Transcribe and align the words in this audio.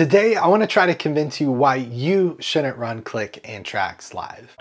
Today, 0.00 0.34
I 0.34 0.46
want 0.46 0.62
to 0.62 0.66
try 0.66 0.86
to 0.86 0.94
convince 0.94 1.42
you 1.42 1.50
why 1.50 1.74
you 1.74 2.38
shouldn't 2.40 2.78
run 2.78 3.02
Click 3.02 3.38
and 3.44 3.66
Tracks 3.66 4.14
live. 4.14 4.56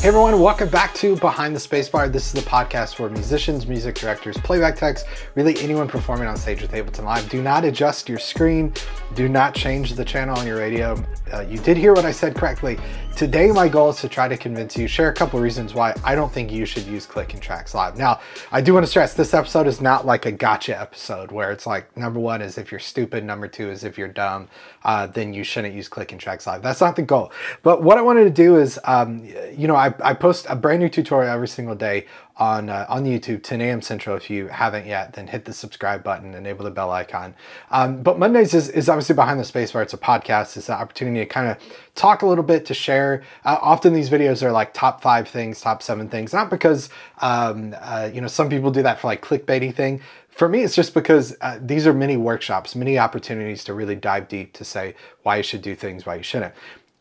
Hey 0.00 0.08
everyone, 0.08 0.40
welcome 0.40 0.68
back 0.68 0.94
to 0.94 1.16
Behind 1.16 1.56
the 1.56 1.58
Spacebar. 1.58 2.12
This 2.12 2.28
is 2.28 2.32
the 2.32 2.48
podcast 2.48 2.94
for 2.94 3.10
musicians, 3.10 3.66
music 3.66 3.96
directors, 3.96 4.38
playback 4.38 4.76
techs, 4.76 5.02
really 5.34 5.58
anyone 5.58 5.88
performing 5.88 6.28
on 6.28 6.36
stage 6.36 6.62
with 6.62 6.70
Ableton 6.70 7.02
Live. 7.02 7.28
Do 7.28 7.42
not 7.42 7.64
adjust 7.64 8.08
your 8.08 8.20
screen. 8.20 8.72
Do 9.16 9.28
not 9.28 9.56
change 9.56 9.94
the 9.94 10.04
channel 10.04 10.38
on 10.38 10.46
your 10.46 10.58
radio. 10.58 11.04
Uh, 11.32 11.40
you 11.40 11.58
did 11.58 11.76
hear 11.76 11.94
what 11.94 12.04
I 12.04 12.12
said 12.12 12.36
correctly. 12.36 12.78
Today, 13.16 13.50
my 13.50 13.66
goal 13.66 13.90
is 13.90 13.96
to 13.96 14.08
try 14.08 14.28
to 14.28 14.36
convince 14.36 14.76
you, 14.76 14.86
share 14.86 15.08
a 15.08 15.12
couple 15.12 15.40
reasons 15.40 15.74
why 15.74 15.92
I 16.04 16.14
don't 16.14 16.32
think 16.32 16.52
you 16.52 16.64
should 16.64 16.84
use 16.84 17.04
Click 17.04 17.34
and 17.34 17.42
Tracks 17.42 17.74
Live. 17.74 17.98
Now, 17.98 18.20
I 18.52 18.60
do 18.60 18.72
want 18.72 18.86
to 18.86 18.88
stress 18.88 19.14
this 19.14 19.34
episode 19.34 19.66
is 19.66 19.80
not 19.80 20.06
like 20.06 20.24
a 20.24 20.30
gotcha 20.30 20.80
episode 20.80 21.32
where 21.32 21.50
it's 21.50 21.66
like 21.66 21.96
number 21.96 22.20
one 22.20 22.40
is 22.40 22.58
if 22.58 22.70
you're 22.70 22.78
stupid, 22.78 23.24
number 23.24 23.48
two 23.48 23.68
is 23.68 23.82
if 23.82 23.98
you're 23.98 24.06
dumb, 24.06 24.46
uh, 24.84 25.08
then 25.08 25.34
you 25.34 25.42
shouldn't 25.42 25.74
use 25.74 25.88
Click 25.88 26.12
and 26.12 26.20
Tracks 26.20 26.46
Live. 26.46 26.62
That's 26.62 26.80
not 26.80 26.94
the 26.94 27.02
goal. 27.02 27.32
But 27.64 27.82
what 27.82 27.98
I 27.98 28.02
wanted 28.02 28.22
to 28.24 28.30
do 28.30 28.56
is, 28.56 28.78
um, 28.84 29.24
you 29.52 29.66
know, 29.66 29.74
I, 29.74 29.87
I 30.02 30.14
post 30.14 30.46
a 30.48 30.56
brand 30.56 30.80
new 30.80 30.88
tutorial 30.88 31.32
every 31.32 31.48
single 31.48 31.74
day 31.74 32.06
on 32.36 32.68
uh, 32.68 32.86
on 32.88 33.04
YouTube 33.04 33.42
10 33.42 33.60
a.m. 33.60 33.82
Central. 33.82 34.16
If 34.16 34.30
you 34.30 34.48
haven't 34.48 34.86
yet, 34.86 35.14
then 35.14 35.26
hit 35.26 35.44
the 35.44 35.52
subscribe 35.52 36.04
button, 36.04 36.34
enable 36.34 36.64
the 36.64 36.70
bell 36.70 36.90
icon. 36.90 37.34
Um, 37.70 38.02
but 38.02 38.18
Mondays 38.18 38.54
is, 38.54 38.68
is 38.68 38.88
obviously 38.88 39.14
Behind 39.14 39.38
the 39.38 39.44
Spacebar 39.44 39.82
it's 39.82 39.94
a 39.94 39.98
podcast. 39.98 40.56
It's 40.56 40.68
an 40.68 40.76
opportunity 40.76 41.20
to 41.20 41.26
kind 41.26 41.48
of 41.48 41.58
talk 41.94 42.22
a 42.22 42.26
little 42.26 42.44
bit 42.44 42.66
to 42.66 42.74
share. 42.74 43.22
Uh, 43.44 43.58
often 43.60 43.92
these 43.92 44.10
videos 44.10 44.42
are 44.42 44.52
like 44.52 44.72
top 44.72 45.02
five 45.02 45.28
things, 45.28 45.60
top 45.60 45.82
seven 45.82 46.08
things. 46.08 46.32
Not 46.32 46.50
because 46.50 46.90
um, 47.18 47.74
uh, 47.80 48.10
you 48.12 48.20
know 48.20 48.28
some 48.28 48.48
people 48.48 48.70
do 48.70 48.82
that 48.82 49.00
for 49.00 49.08
like 49.08 49.22
clickbaity 49.22 49.74
thing. 49.74 50.00
For 50.28 50.48
me, 50.48 50.62
it's 50.62 50.76
just 50.76 50.94
because 50.94 51.36
uh, 51.40 51.58
these 51.60 51.86
are 51.86 51.92
many 51.92 52.16
workshops, 52.16 52.76
many 52.76 52.98
opportunities 52.98 53.64
to 53.64 53.74
really 53.74 53.96
dive 53.96 54.28
deep 54.28 54.52
to 54.54 54.64
say 54.64 54.94
why 55.24 55.38
you 55.38 55.42
should 55.42 55.62
do 55.62 55.74
things, 55.74 56.06
why 56.06 56.14
you 56.14 56.22
shouldn't. 56.22 56.54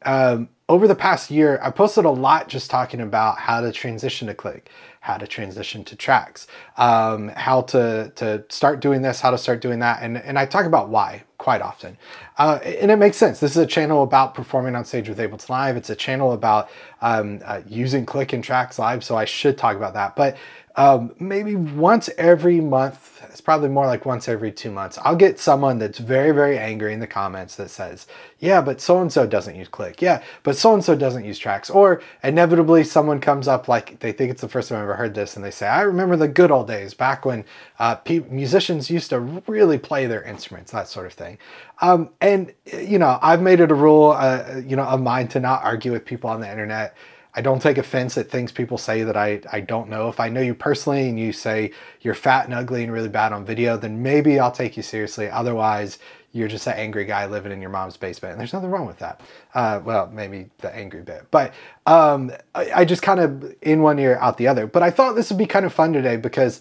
Um, 0.03 0.49
over 0.69 0.87
the 0.87 0.95
past 0.95 1.31
year, 1.31 1.59
I 1.63 1.71
posted 1.71 2.03
a 2.03 2.09
lot 2.09 2.49
just 2.49 2.69
talking 2.69 2.99
about 2.99 3.39
how 3.39 3.61
to 3.61 3.71
transition 3.71 4.27
to 4.27 4.33
click, 4.33 4.69
how 4.99 5.17
to 5.17 5.25
transition 5.25 5.85
to 5.85 5.95
tracks, 5.95 6.45
um, 6.75 7.29
how 7.29 7.61
to, 7.61 8.11
to 8.15 8.43
start 8.49 8.81
doing 8.81 9.01
this, 9.01 9.21
how 9.21 9.31
to 9.31 9.37
start 9.37 9.61
doing 9.61 9.79
that. 9.79 9.99
And, 10.01 10.17
and 10.17 10.37
I 10.37 10.45
talk 10.45 10.65
about 10.65 10.89
why 10.89 11.23
quite 11.37 11.61
often. 11.61 11.97
Uh, 12.37 12.59
and 12.63 12.91
it 12.91 12.97
makes 12.97 13.15
sense. 13.15 13.39
This 13.39 13.51
is 13.51 13.57
a 13.57 13.65
channel 13.65 14.03
about 14.03 14.33
performing 14.33 14.75
on 14.75 14.83
stage 14.83 15.07
with 15.07 15.19
Ableton 15.19 15.47
Live. 15.49 15.77
It's 15.77 15.89
a 15.89 15.95
channel 15.95 16.33
about 16.33 16.69
um, 17.01 17.39
uh, 17.45 17.61
using 17.65 18.05
click 18.05 18.33
and 18.33 18.43
tracks 18.43 18.77
live. 18.77 19.05
So 19.05 19.15
I 19.15 19.23
should 19.23 19.57
talk 19.57 19.77
about 19.77 19.93
that. 19.93 20.17
But 20.17 20.35
um, 20.75 21.15
maybe 21.19 21.55
once 21.55 22.09
every 22.17 22.59
month, 22.59 23.23
it's 23.29 23.41
probably 23.41 23.69
more 23.69 23.85
like 23.85 24.05
once 24.05 24.27
every 24.27 24.51
two 24.51 24.71
months, 24.71 24.97
I'll 25.03 25.15
get 25.15 25.39
someone 25.39 25.79
that's 25.79 25.99
very, 25.99 26.31
very 26.31 26.57
angry 26.57 26.93
in 26.93 26.99
the 26.99 27.07
comments 27.07 27.55
that 27.55 27.69
says, 27.69 28.07
yeah, 28.39 28.61
but 28.61 28.81
so-and-so 28.81 29.27
doesn't 29.27 29.55
use 29.55 29.67
click. 29.67 30.01
Yeah, 30.01 30.23
but 30.43 30.56
so-and-so 30.57 30.95
doesn't 30.95 31.25
use 31.25 31.37
tracks. 31.37 31.69
Or 31.69 32.01
inevitably 32.23 32.83
someone 32.83 33.19
comes 33.19 33.47
up 33.47 33.67
like 33.67 33.99
they 33.99 34.11
think 34.11 34.31
it's 34.31 34.41
the 34.41 34.49
first 34.49 34.69
time 34.69 34.77
I've 34.77 34.83
ever 34.83 34.95
heard 34.95 35.13
this 35.13 35.35
and 35.35 35.45
they 35.45 35.51
say, 35.51 35.67
I 35.67 35.81
remember 35.81 36.15
the 36.15 36.27
good 36.27 36.51
old 36.51 36.67
days 36.67 36.93
back 36.93 37.25
when 37.25 37.45
uh, 37.79 37.97
musicians 38.29 38.89
used 38.89 39.09
to 39.11 39.19
really 39.19 39.77
play 39.77 40.07
their 40.07 40.23
instruments, 40.23 40.71
that 40.71 40.87
sort 40.87 41.05
of 41.05 41.13
thing. 41.13 41.37
Um, 41.81 42.09
and, 42.21 42.53
you 42.65 42.99
know, 42.99 43.19
I've 43.21 43.41
made 43.41 43.59
it 43.59 43.71
a 43.71 43.75
rule, 43.75 44.11
uh, 44.11 44.61
you 44.65 44.75
know, 44.75 44.83
of 44.83 45.01
mine 45.01 45.27
to 45.29 45.39
not 45.39 45.63
argue 45.63 45.91
with 45.91 46.05
people 46.05 46.29
on 46.29 46.41
the 46.41 46.49
internet. 46.49 46.95
I 47.35 47.41
don't 47.41 47.61
take 47.61 47.77
offense 47.77 48.17
at 48.17 48.31
things 48.31 48.51
people 48.51 48.79
say 48.79 49.03
that 49.03 49.15
I, 49.15 49.41
I 49.51 49.59
don't 49.59 49.89
know. 49.89 50.09
If 50.09 50.19
I 50.19 50.27
know 50.27 50.41
you 50.41 50.55
personally 50.55 51.07
and 51.07 51.19
you 51.19 51.31
say 51.31 51.71
you're 52.01 52.15
fat 52.15 52.45
and 52.45 52.53
ugly 52.53 52.83
and 52.83 52.91
really 52.91 53.09
bad 53.09 53.31
on 53.31 53.45
video, 53.45 53.77
then 53.77 54.01
maybe 54.01 54.39
I'll 54.39 54.51
take 54.51 54.75
you 54.75 54.81
seriously. 54.81 55.29
Otherwise, 55.29 55.99
you're 56.31 56.47
just 56.47 56.67
an 56.67 56.73
angry 56.73 57.05
guy 57.05 57.25
living 57.25 57.51
in 57.51 57.61
your 57.61 57.69
mom's 57.69 57.97
basement. 57.97 58.33
And 58.33 58.39
there's 58.39 58.53
nothing 58.53 58.69
wrong 58.69 58.85
with 58.85 58.99
that. 58.99 59.21
Uh, 59.53 59.79
well, 59.83 60.09
maybe 60.13 60.49
the 60.59 60.73
angry 60.75 61.01
bit. 61.01 61.25
But 61.31 61.53
um, 61.85 62.31
I, 62.53 62.71
I, 62.75 62.85
just 62.85 63.01
kind 63.01 63.19
of 63.19 63.55
in 63.61 63.81
one 63.81 63.97
ear, 63.97 64.17
out 64.21 64.37
the 64.37 64.47
other. 64.47 64.67
But 64.67 64.83
I 64.83 64.91
thought 64.91 65.15
this 65.15 65.29
would 65.29 65.37
be 65.37 65.45
kind 65.45 65.65
of 65.65 65.73
fun 65.73 65.93
today 65.93 66.17
because 66.17 66.59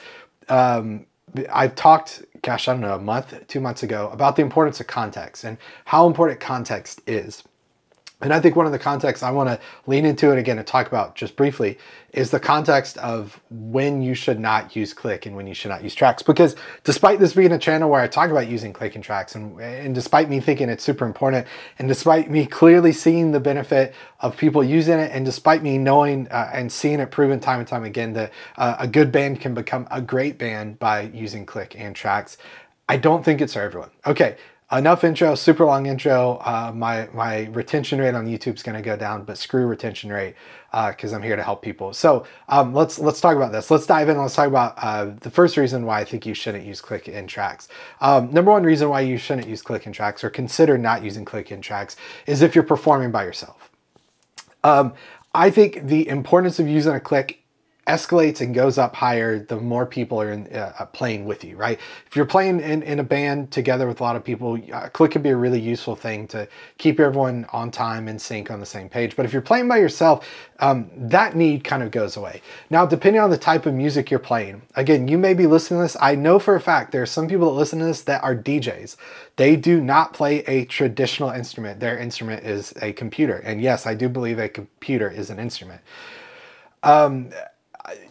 um, 0.49 1.07
I've 1.53 1.75
talked, 1.75 2.25
gosh, 2.43 2.69
I 2.69 2.73
don't 2.73 2.81
know, 2.81 2.95
a 2.95 3.01
month, 3.01 3.35
two 3.49 3.61
months 3.61 3.83
ago 3.83 4.09
about 4.13 4.37
the 4.37 4.43
importance 4.43 4.81
of 4.81 4.87
context 4.87 5.45
and 5.45 5.59
how 5.85 6.07
important 6.07 6.41
context 6.41 7.01
is. 7.07 7.43
And 8.23 8.33
I 8.33 8.41
think 8.41 8.57
one 8.57 8.65
of 8.65 8.73
the 8.73 8.79
contexts 8.79 9.23
I 9.23 9.31
want 9.31 9.51
to 9.51 9.61
lean 9.87 10.07
into 10.07 10.33
it 10.33 10.39
again 10.39 10.57
and 10.57 10.67
talk 10.67 10.87
about 10.87 11.17
just 11.17 11.37
briefly 11.37 11.77
is 12.15 12.31
the 12.31 12.41
context 12.41 12.97
of 12.97 13.39
when 13.51 14.01
you 14.01 14.15
should 14.15 14.41
not 14.41 14.75
use 14.75 14.95
click 14.95 15.27
and 15.27 15.37
when 15.37 15.47
you 15.47 15.53
should 15.53 15.69
not 15.69 15.85
use 15.85 15.95
tracks. 15.95 16.23
Because 16.23 16.57
despite 16.83 17.19
this 17.19 17.35
being 17.35 17.53
a 17.53 17.59
channel 17.59 17.91
where 17.91 18.01
I 18.01 18.07
talk 18.07 18.31
about 18.31 18.49
using 18.49 18.73
click 18.73 18.95
and 18.95 19.05
tracks, 19.05 19.35
and, 19.35 19.61
and 19.61 19.95
despite 19.95 20.31
me 20.31 20.41
thinking 20.41 20.71
it's 20.71 20.83
super 20.83 21.05
important, 21.05 21.47
and 21.79 21.89
despite 21.89 22.31
me 22.31 22.47
clearly 22.47 22.93
seeing 22.93 23.33
the 23.33 23.41
benefit 23.41 23.95
of 24.21 24.35
people 24.35 24.65
using 24.65 24.99
it, 24.99 25.11
and 25.13 25.27
despite 25.27 25.63
me 25.63 25.77
knowing 25.77 26.27
uh, 26.29 26.51
and 26.55 26.73
seeing 26.73 27.01
it 27.01 27.11
proven 27.11 27.39
time 27.39 27.59
and 27.59 27.69
time 27.69 27.85
again 27.85 28.15
that 28.15 28.33
uh, 28.57 28.77
a 28.79 28.89
good 28.89 29.13
band 29.13 29.43
can 29.43 29.53
become 29.53 29.87
a 29.91 30.01
great 30.01 30.39
band 30.39 30.79
by 30.79 31.03
using 31.03 31.45
click 31.45 31.75
and 31.79 31.95
tracks, 31.95 32.39
I 32.89 32.97
don't 32.97 33.23
think 33.23 33.43
it's 33.43 33.53
for 33.53 33.61
everyone. 33.61 33.91
Okay, 34.07 34.37
enough 34.73 35.05
intro, 35.05 35.35
super 35.35 35.65
long 35.65 35.87
intro. 35.87 36.41
Uh, 36.45 36.73
my 36.75 37.09
my 37.13 37.45
retention 37.53 38.01
rate 38.01 38.15
on 38.15 38.27
YouTube 38.27 38.57
is 38.57 38.63
going 38.63 38.77
to 38.77 38.83
go 38.83 38.97
down, 38.97 39.25
but 39.25 39.39
screw 39.39 39.67
retention 39.67 40.13
rate 40.13 40.35
because 40.89 41.13
uh, 41.13 41.17
I'm 41.17 41.23
here 41.23 41.37
to 41.37 41.43
help 41.43 41.63
people. 41.63 41.93
So 41.93 42.27
um, 42.49 42.75
let's 42.75 42.99
let's 42.99 43.21
talk 43.21 43.37
about 43.37 43.53
this. 43.53 43.71
Let's 43.71 43.87
dive 43.87 44.09
in. 44.09 44.19
Let's 44.19 44.35
talk 44.35 44.49
about 44.49 44.75
uh, 44.79 45.13
the 45.21 45.31
first 45.31 45.57
reason 45.57 45.87
why 45.87 46.01
I 46.01 46.05
think 46.05 46.27
you 46.27 46.35
shouldn't 46.35 46.65
use 46.65 46.81
click 46.81 47.09
in 47.09 47.27
tracks. 47.27 47.69
Um, 48.01 48.33
number 48.33 48.51
one 48.51 48.65
reason 48.65 48.89
why 48.89 49.01
you 49.01 49.19
shouldn't 49.19 49.49
use 49.49 49.63
click 49.63 49.87
in 49.87 49.93
tracks 49.93 50.25
or 50.25 50.31
consider 50.31 50.77
not 50.77 51.03
using 51.03 51.25
click 51.25 51.53
in 51.53 51.61
tracks 51.61 51.97
is 52.27 52.43
if 52.43 52.55
you're 52.55 52.65
performing 52.65 53.11
by 53.11 53.25
yourself. 53.25 53.71
Um, 54.65 54.95
I 55.33 55.51
think 55.51 55.87
the 55.87 56.09
importance 56.09 56.59
of 56.59 56.67
using 56.67 56.95
a 56.95 57.01
click 57.01 57.43
escalates 57.87 58.41
and 58.41 58.53
goes 58.55 58.79
up 58.79 58.97
higher 58.97 59.39
the 59.39 59.57
more 59.57 59.87
people 59.87 60.21
are 60.21 60.33
in, 60.33 60.47
uh, 60.53 60.73
uh, 60.79 60.85
playing 60.87 61.25
with 61.25 61.45
you, 61.45 61.57
right? 61.57 61.79
If 62.07 62.17
you're 62.17 62.27
playing 62.27 62.61
in, 62.61 62.83
in 62.83 62.99
a 62.99 63.05
band 63.05 63.53
together 63.53 63.87
with 63.87 64.01
a 64.01 64.03
lot 64.03 64.17
of 64.17 64.25
people, 64.25 64.59
uh, 64.73 64.89
click 64.89 65.13
can 65.13 65.23
be 65.23 65.29
a 65.31 65.37
really 65.37 65.61
useful 65.61 65.95
thing 65.95 66.27
to 66.29 66.49
keep 66.79 66.99
everyone 66.99 67.47
on 67.53 67.71
time 67.71 68.09
and 68.09 68.21
sync 68.21 68.51
on 68.51 68.59
the 68.59 68.67
same 68.67 68.89
page. 68.89 69.15
But 69.15 69.25
if 69.25 69.33
you're 69.33 69.41
playing 69.41 69.69
by 69.69 69.79
yourself, 69.79 70.29
um, 70.59 70.91
that 70.97 71.37
need 71.37 71.63
kind 71.63 71.83
of 71.83 71.93
goes 71.93 72.17
away. 72.17 72.43
Now, 72.71 72.87
depending 72.87 73.23
on 73.23 73.31
the 73.31 73.39
type 73.39 73.67
of 73.67 73.75
music 73.75 74.11
you're 74.11 74.19
playing, 74.19 74.63
again, 74.75 75.07
you 75.07 75.17
may 75.17 75.35
be 75.35 75.47
listening 75.47 75.79
to 75.79 75.85
this. 75.85 75.97
I 76.01 76.17
know 76.17 76.41
for 76.41 76.57
a 76.57 76.61
fact 76.61 76.91
there 76.91 77.03
are 77.03 77.07
some 77.07 77.29
people 77.29 77.53
that 77.53 77.59
listen 77.59 77.79
to 77.79 77.85
this 77.85 78.03
that 78.03 78.25
are 78.25 78.35
DJs. 78.35 78.97
They 79.37 79.55
do 79.55 79.81
not 79.81 80.13
play 80.13 80.39
a 80.47 80.65
traditional 80.65 81.31
instrument. 81.31 81.79
Their 81.79 81.99
instrument 81.99 82.45
is 82.45 82.75
a 82.83 82.93
computer. 82.95 83.37
And 83.37 83.61
yes, 83.61 83.87
I 83.87 83.95
do 83.95 84.09
believe 84.09 84.41
a 84.41 84.49
computer 84.49 85.09
is 85.09 85.31
an 85.31 85.39
instrument. 85.39 85.83
Um, 86.83 87.31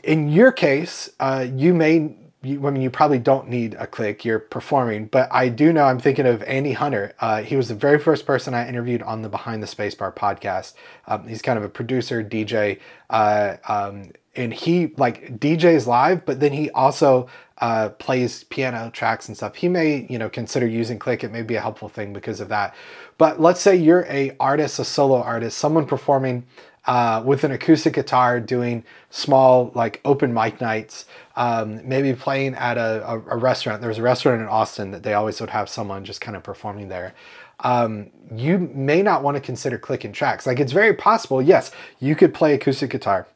in 0.03 0.29
your 0.29 0.51
case, 0.51 1.09
uh, 1.19 1.47
you 1.55 1.73
may, 1.73 2.15
you, 2.41 2.65
I 2.65 2.71
mean, 2.71 2.81
you 2.81 2.89
probably 2.89 3.19
don't 3.19 3.49
need 3.49 3.75
a 3.75 3.87
click, 3.87 4.23
you're 4.23 4.39
performing, 4.39 5.07
but 5.07 5.27
I 5.31 5.49
do 5.49 5.73
know 5.73 5.85
I'm 5.85 5.99
thinking 5.99 6.25
of 6.25 6.43
Andy 6.43 6.73
Hunter. 6.73 7.13
Uh, 7.19 7.41
he 7.41 7.55
was 7.55 7.67
the 7.67 7.75
very 7.75 7.99
first 7.99 8.25
person 8.25 8.53
I 8.53 8.67
interviewed 8.67 9.01
on 9.01 9.21
the 9.21 9.29
Behind 9.29 9.61
the 9.61 9.67
Spacebar 9.67 10.13
podcast. 10.13 10.73
Um, 11.07 11.27
he's 11.27 11.41
kind 11.41 11.57
of 11.57 11.63
a 11.63 11.69
producer, 11.69 12.23
DJ, 12.23 12.79
uh, 13.09 13.57
um, 13.67 14.11
and 14.35 14.53
he 14.53 14.87
like 14.97 15.39
DJs 15.39 15.87
live, 15.87 16.25
but 16.25 16.39
then 16.39 16.51
he 16.51 16.69
also 16.71 17.27
uh, 17.59 17.89
plays 17.89 18.43
piano 18.45 18.91
tracks 18.91 19.27
and 19.27 19.37
stuff. 19.37 19.55
He 19.55 19.67
may, 19.67 20.05
you 20.09 20.19
know, 20.19 20.29
consider 20.29 20.67
using 20.67 20.99
click. 20.99 21.23
It 21.23 21.31
may 21.31 21.41
be 21.41 21.55
a 21.55 21.61
helpful 21.61 21.87
thing 21.87 22.11
because 22.11 22.41
of 22.41 22.49
that. 22.49 22.75
But 23.17 23.39
let's 23.39 23.61
say 23.61 23.75
you're 23.75 24.05
a 24.09 24.35
artist, 24.39 24.77
a 24.79 24.85
solo 24.85 25.21
artist, 25.21 25.57
someone 25.57 25.85
performing 25.85 26.45
uh, 26.87 27.21
with 27.25 27.43
an 27.43 27.51
acoustic 27.51 27.93
guitar 27.93 28.39
doing 28.39 28.83
small 29.09 29.71
like 29.73 30.01
open 30.05 30.33
mic 30.33 30.61
nights 30.61 31.05
um, 31.35 31.87
maybe 31.87 32.13
playing 32.13 32.53
at 32.55 32.77
a, 32.77 33.03
a, 33.07 33.19
a, 33.31 33.37
restaurant. 33.37 33.81
There 33.81 33.89
was 33.89 33.97
a 33.97 34.03
restaurant 34.03 34.41
in 34.41 34.47
austin 34.47 34.91
that 34.91 35.03
they 35.03 35.13
always 35.13 35.39
would 35.41 35.49
have 35.49 35.67
someone 35.67 36.05
just 36.05 36.21
kind 36.21 36.37
of 36.37 36.43
performing 36.43 36.89
there. 36.89 37.13
Um, 37.61 38.11
you 38.35 38.57
may 38.73 39.01
not 39.01 39.23
want 39.23 39.35
to 39.35 39.41
consider 39.41 39.77
clicking 39.77 40.11
tracks. 40.11 40.45
Like 40.45 40.59
it's 40.59 40.73
very 40.73 40.93
possible 40.93 41.41
yes 41.41 41.71
you 41.99 42.15
could 42.15 42.33
play 42.33 42.53
acoustic 42.53 42.91
guitar. 42.91 43.27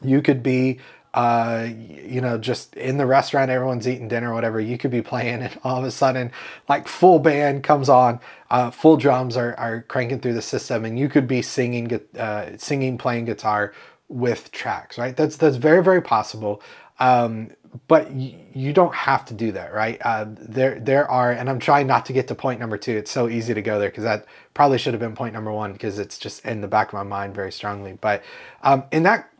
You 0.00 0.22
could 0.22 0.42
be 0.42 0.78
uh, 1.18 1.68
you 1.68 2.20
know, 2.20 2.38
just 2.38 2.76
in 2.76 2.96
the 2.96 3.04
restaurant, 3.04 3.50
everyone's 3.50 3.88
eating 3.88 4.06
dinner, 4.06 4.30
or 4.30 4.34
whatever, 4.34 4.60
you 4.60 4.78
could 4.78 4.92
be 4.92 5.02
playing, 5.02 5.42
and 5.42 5.58
all 5.64 5.76
of 5.76 5.84
a 5.84 5.90
sudden, 5.90 6.30
like 6.68 6.86
full 6.86 7.18
band 7.18 7.64
comes 7.64 7.88
on, 7.88 8.20
uh, 8.52 8.70
full 8.70 8.96
drums 8.96 9.36
are, 9.36 9.52
are 9.58 9.82
cranking 9.82 10.20
through 10.20 10.34
the 10.34 10.40
system, 10.40 10.84
and 10.84 10.96
you 10.96 11.08
could 11.08 11.26
be 11.26 11.42
singing, 11.42 11.92
uh, 12.16 12.50
singing, 12.56 12.96
playing 12.96 13.24
guitar 13.24 13.74
with 14.06 14.52
tracks, 14.52 14.96
right? 14.96 15.16
That's 15.16 15.36
that's 15.36 15.56
very 15.56 15.82
very 15.82 16.00
possible. 16.00 16.62
Um, 17.00 17.50
but 17.88 18.12
you 18.12 18.72
don't 18.72 18.94
have 18.94 19.24
to 19.26 19.34
do 19.34 19.50
that, 19.52 19.74
right? 19.74 20.00
Uh, 20.04 20.26
there, 20.28 20.78
there 20.78 21.10
are, 21.10 21.32
and 21.32 21.50
I'm 21.50 21.58
trying 21.58 21.88
not 21.88 22.06
to 22.06 22.12
get 22.12 22.28
to 22.28 22.34
point 22.36 22.60
number 22.60 22.78
two. 22.78 22.96
It's 22.96 23.10
so 23.10 23.28
easy 23.28 23.54
to 23.54 23.60
go 23.60 23.80
there 23.80 23.90
because 23.90 24.04
that 24.04 24.24
probably 24.54 24.78
should 24.78 24.94
have 24.94 25.00
been 25.00 25.16
point 25.16 25.34
number 25.34 25.52
one 25.52 25.72
because 25.72 25.98
it's 25.98 26.16
just 26.16 26.44
in 26.44 26.60
the 26.60 26.68
back 26.68 26.88
of 26.88 26.94
my 26.94 27.02
mind 27.02 27.34
very 27.34 27.52
strongly. 27.52 27.98
But 28.00 28.22
um, 28.62 28.84
in 28.92 29.02
that, 29.02 29.30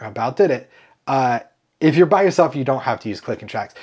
about 0.00 0.36
did 0.36 0.50
it. 0.50 0.68
Uh, 1.06 1.40
if 1.80 1.96
you're 1.96 2.06
by 2.06 2.22
yourself, 2.22 2.54
you 2.54 2.64
don't 2.64 2.82
have 2.82 3.00
to 3.00 3.08
use 3.08 3.20
click 3.20 3.40
and 3.40 3.50
tracks. 3.50 3.74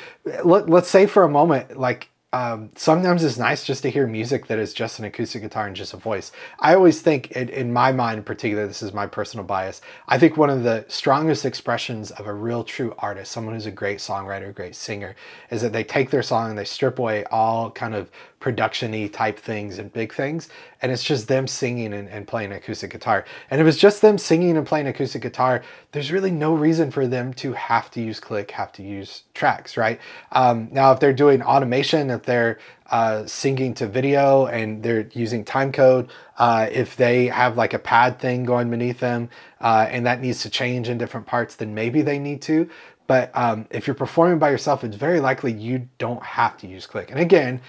Let, 0.44 0.70
let's 0.70 0.90
say 0.90 1.06
for 1.06 1.24
a 1.24 1.30
moment, 1.30 1.78
like 1.78 2.10
um, 2.32 2.70
sometimes 2.76 3.24
it's 3.24 3.40
nice 3.40 3.64
just 3.64 3.82
to 3.82 3.90
hear 3.90 4.06
music 4.06 4.48
that 4.48 4.60
is 4.60 4.72
just 4.72 5.00
an 5.00 5.06
acoustic 5.06 5.42
guitar 5.42 5.66
and 5.66 5.76
just 5.76 5.96
a 5.96 5.98
voice. 5.98 6.32
I 6.60 6.76
always 6.76 7.02
think, 7.02 7.32
in, 7.32 7.50
in, 7.50 7.74
my 7.74 7.92
mind 7.92 8.20
in 8.20 8.24
particular, 8.24 8.68
this 8.68 8.84
is 8.84 8.94
my 8.94 9.08
personal 9.08 9.44
bias. 9.44 9.82
I 10.08 10.20
think 10.20 10.38
one 10.38 10.52
of 10.52 10.62
the 10.62 10.86
strongest 10.88 11.44
expressions 11.44 12.12
of 12.12 12.28
a 12.28 12.34
real 12.34 12.64
true 12.64 12.94
artist, 13.00 13.32
someone 13.32 13.56
who's 13.56 13.66
a 13.66 13.72
great 13.72 13.98
songwriter, 13.98 14.50
a 14.50 14.54
great 14.54 14.76
singer, 14.76 15.16
is 15.50 15.64
that 15.64 15.74
they 15.74 15.84
take 15.84 16.12
their 16.12 16.22
song 16.22 16.50
and 16.50 16.58
they 16.58 16.66
strip 16.66 17.00
away 17.00 17.26
all 17.26 17.72
kind 17.72 17.96
of 17.96 18.12
production-y 18.40 19.08
type 19.08 19.38
things 19.38 19.78
and 19.78 19.92
big 19.92 20.14
things 20.14 20.50
and 20.82 20.92
it's 20.92 21.04
just 21.04 21.28
them 21.28 21.46
singing 21.46 21.94
and, 21.94 22.08
and 22.08 22.28
playing 22.28 22.52
acoustic 22.54 22.92
guitar. 22.92 23.26
And 23.52 23.60
it 23.60 23.66
was 23.66 23.78
just 23.78 24.02
them 24.02 24.18
singing 24.18 24.56
and 24.56 24.66
playing 24.66 24.88
acoustic 24.88 25.22
guitar 25.22 25.62
there's 25.92 26.12
really 26.12 26.32
no 26.32 26.54
reason 26.54 26.92
for 26.92 27.08
them 27.08 27.34
to 27.34 27.54
have 27.54 27.90
to 27.92 28.02
use 28.02 28.20
click 28.20 28.52
have 28.52 28.72
to 28.74 28.84
use 28.84 29.24
tracks 29.34 29.76
right? 29.76 30.00
Um, 30.32 30.70
now 30.72 30.92
if 30.92 31.00
they're 31.00 31.14
doing 31.14 31.42
automation 31.42 32.10
if 32.10 32.24
they're 32.24 32.60
uh, 32.92 33.24
to 33.26 33.88
video 33.88 34.48
and 34.48 34.82
they're 34.82 35.08
using 35.14 35.44
time 35.44 35.72
code 35.72 36.10
uh, 36.38 36.68
if 36.72 36.96
they 36.96 37.28
have 37.28 37.58
like 37.58 37.74
a 37.74 37.80
pad 37.80 38.20
thing 38.20 38.46
going 38.46 38.70
beneath 38.70 39.00
them 39.00 39.30
uh, 39.62 39.88
and 39.90 40.06
that 40.06 40.22
needs 40.22 40.42
to 40.44 40.50
change 40.50 40.90
in 40.90 40.98
different 40.98 41.28
parts 41.28 41.56
then 41.56 41.74
maybe 41.74 42.02
they 42.02 42.18
need 42.20 42.42
to. 42.42 42.70
But 43.06 43.36
um, 43.36 43.68
if 43.72 43.88
you're 43.88 43.96
performing 43.96 44.40
by 44.40 44.50
yourself 44.50 44.84
it's 44.84 44.96
very 44.96 45.20
likely 45.20 45.52
you 45.52 45.90
don't 45.98 46.24
have 46.24 46.58
to 46.58 46.68
use 46.68 46.88
click. 46.88 47.12
And 47.12 47.20
again 47.20 47.62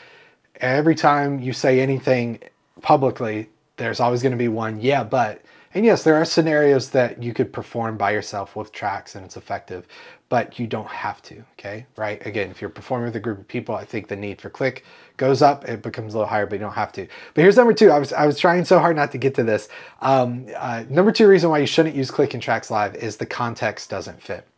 every 0.60 0.94
time 0.94 1.40
you 1.40 1.52
say 1.52 1.80
anything 1.80 2.40
publicly, 2.82 3.48
there's 3.76 4.00
always 4.00 4.22
going 4.22 4.32
to 4.32 4.38
be 4.38 4.48
one, 4.48 4.80
yeah, 4.80 5.04
but. 5.04 5.42
And 5.72 5.84
yes, 5.84 6.02
there 6.02 6.16
are 6.16 6.24
scenarios 6.24 6.90
that 6.90 7.22
you 7.22 7.32
could 7.32 7.52
perform 7.52 7.96
by 7.96 8.10
yourself 8.10 8.56
with 8.56 8.72
tracks 8.72 9.14
and 9.14 9.24
it's 9.24 9.36
effective, 9.36 9.86
but 10.28 10.58
you 10.58 10.66
don't 10.66 10.88
have 10.88 11.22
to, 11.22 11.44
okay? 11.52 11.86
Right? 11.96 12.24
Again, 12.26 12.50
if 12.50 12.60
you're 12.60 12.70
performing 12.70 13.06
with 13.06 13.14
a 13.14 13.20
group 13.20 13.38
of 13.38 13.46
people, 13.46 13.76
I 13.76 13.84
think 13.84 14.08
the 14.08 14.16
need 14.16 14.40
for 14.40 14.50
click 14.50 14.84
goes 15.16 15.42
up, 15.42 15.68
it 15.68 15.80
becomes 15.80 16.12
a 16.12 16.18
little 16.18 16.28
higher, 16.28 16.46
but 16.46 16.56
you 16.56 16.60
don't 16.64 16.72
have 16.72 16.90
to. 16.94 17.06
But 17.34 17.42
here's 17.42 17.56
number 17.56 17.72
two. 17.72 17.92
I 17.92 18.00
was, 18.00 18.12
I 18.12 18.26
was 18.26 18.36
trying 18.36 18.64
so 18.64 18.80
hard 18.80 18.96
not 18.96 19.12
to 19.12 19.18
get 19.18 19.36
to 19.36 19.44
this. 19.44 19.68
Um, 20.00 20.46
uh, 20.56 20.82
number 20.88 21.12
two 21.12 21.28
reason 21.28 21.50
why 21.50 21.58
you 21.58 21.66
shouldn't 21.66 21.94
use 21.94 22.10
click 22.10 22.34
and 22.34 22.42
tracks 22.42 22.68
live 22.68 22.96
is 22.96 23.18
the 23.18 23.26
context 23.26 23.90
doesn't 23.90 24.20
fit. 24.20 24.49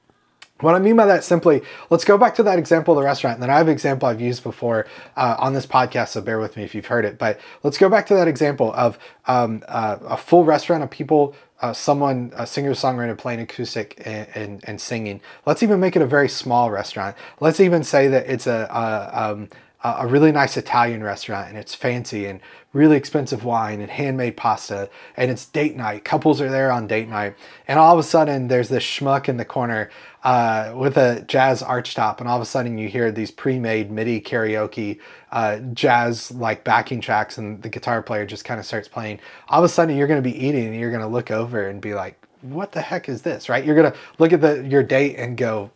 What 0.63 0.75
I 0.75 0.79
mean 0.79 0.97
by 0.97 1.07
that 1.07 1.25
simply, 1.25 1.63
let's 1.91 2.05
go 2.05 2.17
back 2.17 2.35
to 2.37 2.43
that 2.45 2.59
example 2.59 2.95
of 2.95 3.01
the 3.01 3.05
restaurant. 3.05 3.37
And 3.37 3.43
then 3.43 3.51
I 3.51 3.59
have 3.59 3.67
an 3.67 3.73
example 3.73 4.09
I've 4.09 4.21
used 4.21 4.43
before 4.43 4.87
uh, 5.17 5.37
on 5.39 5.55
this 5.55 5.67
podcast, 5.67 6.09
so 6.09 6.21
bear 6.21 6.39
with 6.39 6.57
me 6.57 6.63
if 6.63 6.75
you've 6.75 6.87
heard 6.87 7.05
it. 7.05 7.19
But 7.19 7.41
let's 7.63 7.79
go 7.79 7.89
back 7.89 8.07
to 8.07 8.15
that 8.15 8.29
example 8.29 8.73
of 8.75 8.99
um, 9.27 9.63
uh, 9.69 9.99
a 10.03 10.17
full 10.17 10.45
restaurant 10.45 10.83
of 10.83 10.91
people, 10.91 11.35
uh, 11.61 11.73
someone, 11.73 12.33
a 12.37 12.47
singer 12.47 12.73
songwriter 12.73 13.17
playing 13.19 13.41
acoustic 13.41 14.01
and, 14.05 14.29
and, 14.35 14.65
and, 14.67 14.81
singing. 14.81 15.21
Let's 15.47 15.63
even 15.63 15.81
make 15.81 15.95
it 15.95 16.03
a 16.03 16.07
very 16.07 16.29
small 16.29 16.71
restaurant. 16.71 17.17
Let's 17.41 17.61
even 17.61 17.85
say 17.85 18.09
that 18.09 18.27
it's 18.27 18.47
a, 18.47 18.69
a 18.71 19.31
um, 19.31 19.49
a 19.85 20.07
really 20.07 20.31
nice 20.31 20.57
Italian 20.57 21.03
restaurant 21.03 21.49
and 21.49 21.59
it's 21.59 21.75
fancy 21.75 22.27
and 22.27 22.41
really 22.73 22.97
expensive 22.97 23.45
wine 23.45 23.81
and 23.81 23.91
handmade 23.91 24.37
pasta 24.37 24.89
and 25.17 25.31
it's 25.31 25.47
date 25.47 25.77
night. 25.77 26.05
Couples 26.05 26.41
are 26.41 26.49
there 26.49 26.71
on 26.71 26.87
date 26.87 27.09
night. 27.09 27.35
And 27.67 27.79
all 27.79 27.93
of 27.93 27.99
a 27.99 28.03
sudden 28.03 28.49
there's 28.49 28.69
this 28.69 28.85
schmuck 28.85 29.29
in 29.29 29.37
the 29.37 29.45
corner 29.45 29.91
uh, 30.23 30.73
with 30.77 30.97
a 30.97 31.23
jazz 31.27 31.63
archtop 31.63 32.21
and 32.21 32.29
all 32.29 32.37
of 32.37 32.43
a 32.43 32.47
sudden 32.47 32.79
you 32.79 32.89
hear 32.89 33.11
these 33.11 33.31
pre-made 33.31 33.91
MIDI 33.91 34.21
karaoke 34.21 35.01
uh, 35.33 35.59
jazz 35.75 36.31
like 36.31 36.63
backing 36.63 37.01
tracks 37.01 37.37
and 37.37 37.63
the 37.63 37.69
guitar 37.69 38.03
player 38.03 38.25
just 38.25 38.45
kind 38.45 38.61
of 38.61 38.67
starts 38.67 38.89
playing. 38.89 39.19
All 39.49 39.59
of 39.59 39.65
a 39.65 39.69
sudden 39.69 39.97
you're 39.97 40.07
going 40.07 40.23
to 40.23 40.29
be 40.29 40.47
eating 40.47 40.67
and 40.67 40.77
you're 40.77 40.91
going 40.91 41.03
to 41.03 41.09
look 41.09 41.31
over 41.31 41.69
and 41.69 41.81
be 41.81 41.95
like, 41.95 42.23
what 42.43 42.73
the 42.73 42.81
heck 42.81 43.09
is 43.09 43.23
this, 43.23 43.49
right? 43.49 43.65
You're 43.65 43.77
going 43.77 43.93
to 43.93 43.99
look 44.19 44.33
at 44.33 44.41
the 44.41 44.67
your 44.69 44.83
date 44.83 45.17
and 45.17 45.37
go, 45.37 45.71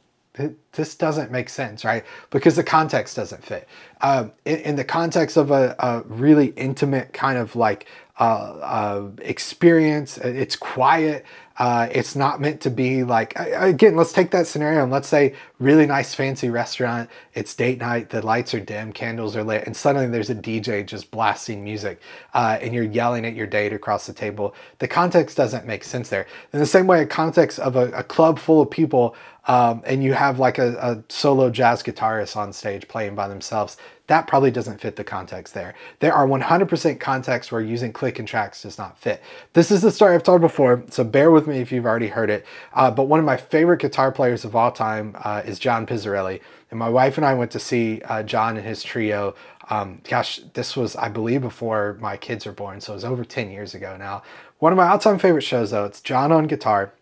this 0.73 0.94
doesn't 0.94 1.31
make 1.31 1.49
sense, 1.49 1.85
right? 1.85 2.05
Because 2.31 2.56
the 2.56 2.65
context 2.65 3.17
doesn't 3.17 3.44
fit. 3.44 3.69
Um, 4.00 4.33
in, 4.44 4.59
in, 4.59 4.77
the 4.77 4.85
context 4.85 5.37
of 5.37 5.50
a, 5.50 5.75
a, 5.79 6.03
really 6.03 6.49
intimate 6.56 7.12
kind 7.12 7.38
of 7.38 7.56
like 7.56 7.87
uh, 8.19 8.23
uh, 8.23 9.11
experience, 9.23 10.19
it's 10.19 10.56
quiet. 10.56 11.25
Uh, 11.58 11.88
it's 11.91 12.14
not 12.14 12.41
meant 12.41 12.61
to 12.61 12.70
be 12.70 13.03
like, 13.03 13.32
again, 13.37 13.97
let's 13.97 14.12
take 14.12 14.31
that 14.31 14.47
scenario 14.47 14.82
and 14.82 14.93
let's 14.93 15.08
say 15.08 15.35
really 15.58 15.87
nice 15.87 16.14
fancy 16.14 16.50
restaurant. 16.50 17.08
It's 17.35 17.55
date 17.55 17.79
night, 17.79 18.11
the 18.11 18.25
lights 18.25 18.53
are 18.53 18.61
dim, 18.61 18.93
candles 18.93 19.35
are 19.37 19.43
lit, 19.43 19.64
and 19.67 19.75
suddenly 19.75 20.08
there's 20.08 20.29
a 20.29 20.35
DJ 20.35 20.85
just 20.85 21.11
blasting 21.11 21.64
music 21.64 22.00
uh, 22.35 22.58
and 22.61 22.75
you're 22.75 22.85
yelling 22.85 23.25
at 23.25 23.35
your 23.35 23.47
date 23.47 23.73
across 23.73 24.06
the 24.06 24.12
table. 24.12 24.55
The 24.81 24.88
context 24.88 25.37
doesn't 25.37 25.67
make 25.67 25.85
sense 25.85 26.11
there. 26.11 26.26
In 26.53 26.61
the 26.61 26.67
same 26.67 26.87
way, 26.87 27.00
a 27.00 27.06
context 27.06 27.59
of 27.59 27.76
a, 27.76 27.91
a 27.93 28.02
club 28.02 28.38
full 28.38 28.61
of 28.61 28.70
people 28.70 29.17
um, 29.47 29.82
and 29.87 30.02
you 30.02 30.12
have 30.12 30.38
like 30.38 30.59
a, 30.59 30.76
a 30.76 31.05
solo 31.09 31.50
jazz 31.50 31.82
guitarist 31.82 32.37
on 32.37 32.52
stage 32.52 32.88
playing 32.88 33.14
by 33.14 33.29
themselves, 33.29 33.76
that 34.09 34.26
probably 34.26 34.50
doesn't 34.50 34.81
fit 34.81 34.97
the 34.97 35.05
context 35.05 35.55
there. 35.55 35.75
There 36.00 36.12
are 36.12 36.26
100% 36.26 37.00
contexts 37.00 37.50
where 37.50 37.61
using 37.61 37.93
click 37.93 38.19
and 38.19 38.26
tracks 38.26 38.62
does 38.62 38.79
not 38.79 38.99
fit. 38.99 39.23
This 39.52 39.70
is 39.70 39.82
the 39.82 39.91
story 39.91 40.14
I've 40.14 40.23
told 40.23 40.41
before, 40.41 40.85
so 40.91 41.05
bear 41.05 41.31
with 41.31 41.45
me 41.46 41.58
if 41.58 41.72
you've 41.72 41.87
already 41.87 42.08
heard 42.08 42.31
it. 42.31 42.44
Uh, 42.72 42.90
but 42.90 43.04
one 43.04 43.19
of 43.19 43.26
my 43.26 43.37
favorite 43.37 43.81
guitar 43.81 44.12
players 44.12 44.44
of 44.44 44.54
all 44.56 44.70
time 44.70 45.16
uh, 45.25 45.43
is 45.44 45.58
John 45.58 45.87
Pizzarelli. 45.87 46.40
And 46.70 46.78
my 46.78 46.88
wife 46.88 47.16
and 47.16 47.25
I 47.26 47.34
went 47.34 47.50
to 47.52 47.60
see 47.60 48.02
uh, 48.02 48.22
John 48.22 48.56
and 48.56 48.66
his 48.66 48.82
trio. 48.82 49.34
Um, 49.70 50.00
gosh, 50.08 50.40
this 50.54 50.76
was, 50.76 50.96
I 50.96 51.08
believe, 51.08 51.43
before 51.43 51.96
my 52.00 52.16
kids 52.16 52.46
were 52.46 52.52
born, 52.52 52.81
so 52.81 52.93
it 52.93 52.96
was 52.96 53.04
over 53.04 53.25
10 53.25 53.50
years 53.50 53.75
ago 53.75 53.96
now. 53.96 54.22
One 54.58 54.72
of 54.72 54.76
my 54.76 54.88
all-time 54.88 55.19
favorite 55.19 55.43
shows, 55.43 55.70
though, 55.70 55.84
it's 55.84 56.00
John 56.00 56.32
on 56.32 56.46
guitar, 56.46 56.93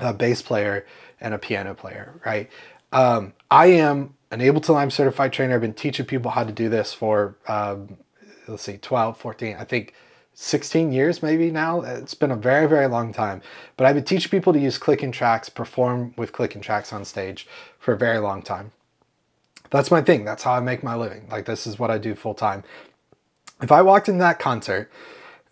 a 0.00 0.12
bass 0.12 0.42
player, 0.42 0.86
and 1.20 1.32
a 1.34 1.38
piano 1.38 1.74
player, 1.74 2.20
right? 2.24 2.50
Um, 2.92 3.34
I 3.50 3.66
am 3.66 4.14
an 4.30 4.40
Ableton 4.40 4.70
Live 4.70 4.92
certified 4.92 5.32
trainer. 5.32 5.54
I've 5.54 5.60
been 5.60 5.74
teaching 5.74 6.06
people 6.06 6.32
how 6.32 6.44
to 6.44 6.52
do 6.52 6.68
this 6.68 6.92
for, 6.92 7.36
um, 7.46 7.98
let's 8.48 8.62
see, 8.62 8.78
12, 8.78 9.16
14, 9.16 9.56
I 9.58 9.64
think 9.64 9.94
16 10.34 10.92
years 10.92 11.22
maybe 11.22 11.50
now. 11.50 11.82
It's 11.82 12.14
been 12.14 12.30
a 12.30 12.36
very, 12.36 12.66
very 12.66 12.86
long 12.86 13.12
time. 13.12 13.42
But 13.76 13.86
I've 13.86 13.94
been 13.94 14.04
teaching 14.04 14.30
people 14.30 14.52
to 14.52 14.58
use 14.58 14.78
click 14.78 15.02
and 15.02 15.12
tracks, 15.12 15.48
perform 15.48 16.14
with 16.16 16.32
click 16.32 16.54
and 16.54 16.64
tracks 16.64 16.92
on 16.92 17.04
stage 17.04 17.46
for 17.78 17.94
a 17.94 17.98
very 17.98 18.18
long 18.18 18.42
time. 18.42 18.72
That's 19.70 19.90
my 19.90 20.02
thing. 20.02 20.24
That's 20.24 20.42
how 20.42 20.52
I 20.52 20.60
make 20.60 20.82
my 20.82 20.94
living. 20.94 21.28
Like, 21.30 21.46
this 21.46 21.66
is 21.66 21.78
what 21.78 21.90
I 21.90 21.98
do 21.98 22.14
full 22.14 22.34
time. 22.34 22.62
If 23.62 23.72
I 23.72 23.82
walked 23.82 24.08
in 24.08 24.18
that 24.18 24.38
concert, 24.38 24.90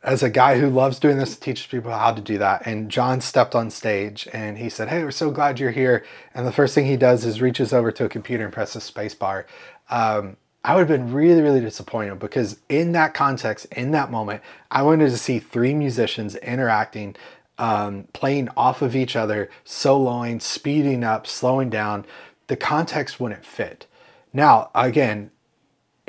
as 0.02 0.22
a 0.22 0.30
guy 0.30 0.58
who 0.58 0.70
loves 0.70 0.98
doing 0.98 1.18
this, 1.18 1.36
teaches 1.36 1.66
people 1.66 1.90
how 1.90 2.12
to 2.12 2.20
do 2.20 2.38
that. 2.38 2.66
And 2.66 2.90
John 2.90 3.20
stepped 3.20 3.54
on 3.54 3.70
stage 3.70 4.26
and 4.32 4.58
he 4.58 4.70
said, 4.70 4.88
Hey, 4.88 5.04
we're 5.04 5.10
so 5.10 5.30
glad 5.30 5.60
you're 5.60 5.70
here. 5.70 6.04
And 6.34 6.46
the 6.46 6.52
first 6.52 6.74
thing 6.74 6.86
he 6.86 6.96
does 6.96 7.24
is 7.24 7.42
reaches 7.42 7.72
over 7.72 7.92
to 7.92 8.06
a 8.06 8.08
computer 8.08 8.44
and 8.44 8.52
presses 8.52 8.84
space 8.84 9.14
bar. 9.14 9.46
Um, 9.90 10.36
I 10.62 10.74
would 10.74 10.88
have 10.88 10.88
been 10.88 11.12
really, 11.12 11.40
really 11.40 11.60
disappointed 11.60 12.18
because 12.18 12.58
in 12.68 12.92
that 12.92 13.14
context, 13.14 13.66
in 13.66 13.92
that 13.92 14.10
moment, 14.10 14.42
I 14.70 14.82
wanted 14.82 15.10
to 15.10 15.16
see 15.16 15.38
three 15.38 15.72
musicians 15.72 16.36
interacting, 16.36 17.16
um, 17.56 18.08
playing 18.12 18.50
off 18.56 18.82
of 18.82 18.94
each 18.94 19.16
other, 19.16 19.48
soloing, 19.64 20.40
speeding 20.40 21.02
up, 21.02 21.26
slowing 21.26 21.70
down. 21.70 22.04
The 22.48 22.56
context 22.56 23.18
wouldn't 23.18 23.44
fit. 23.44 23.86
Now, 24.32 24.70
again, 24.74 25.30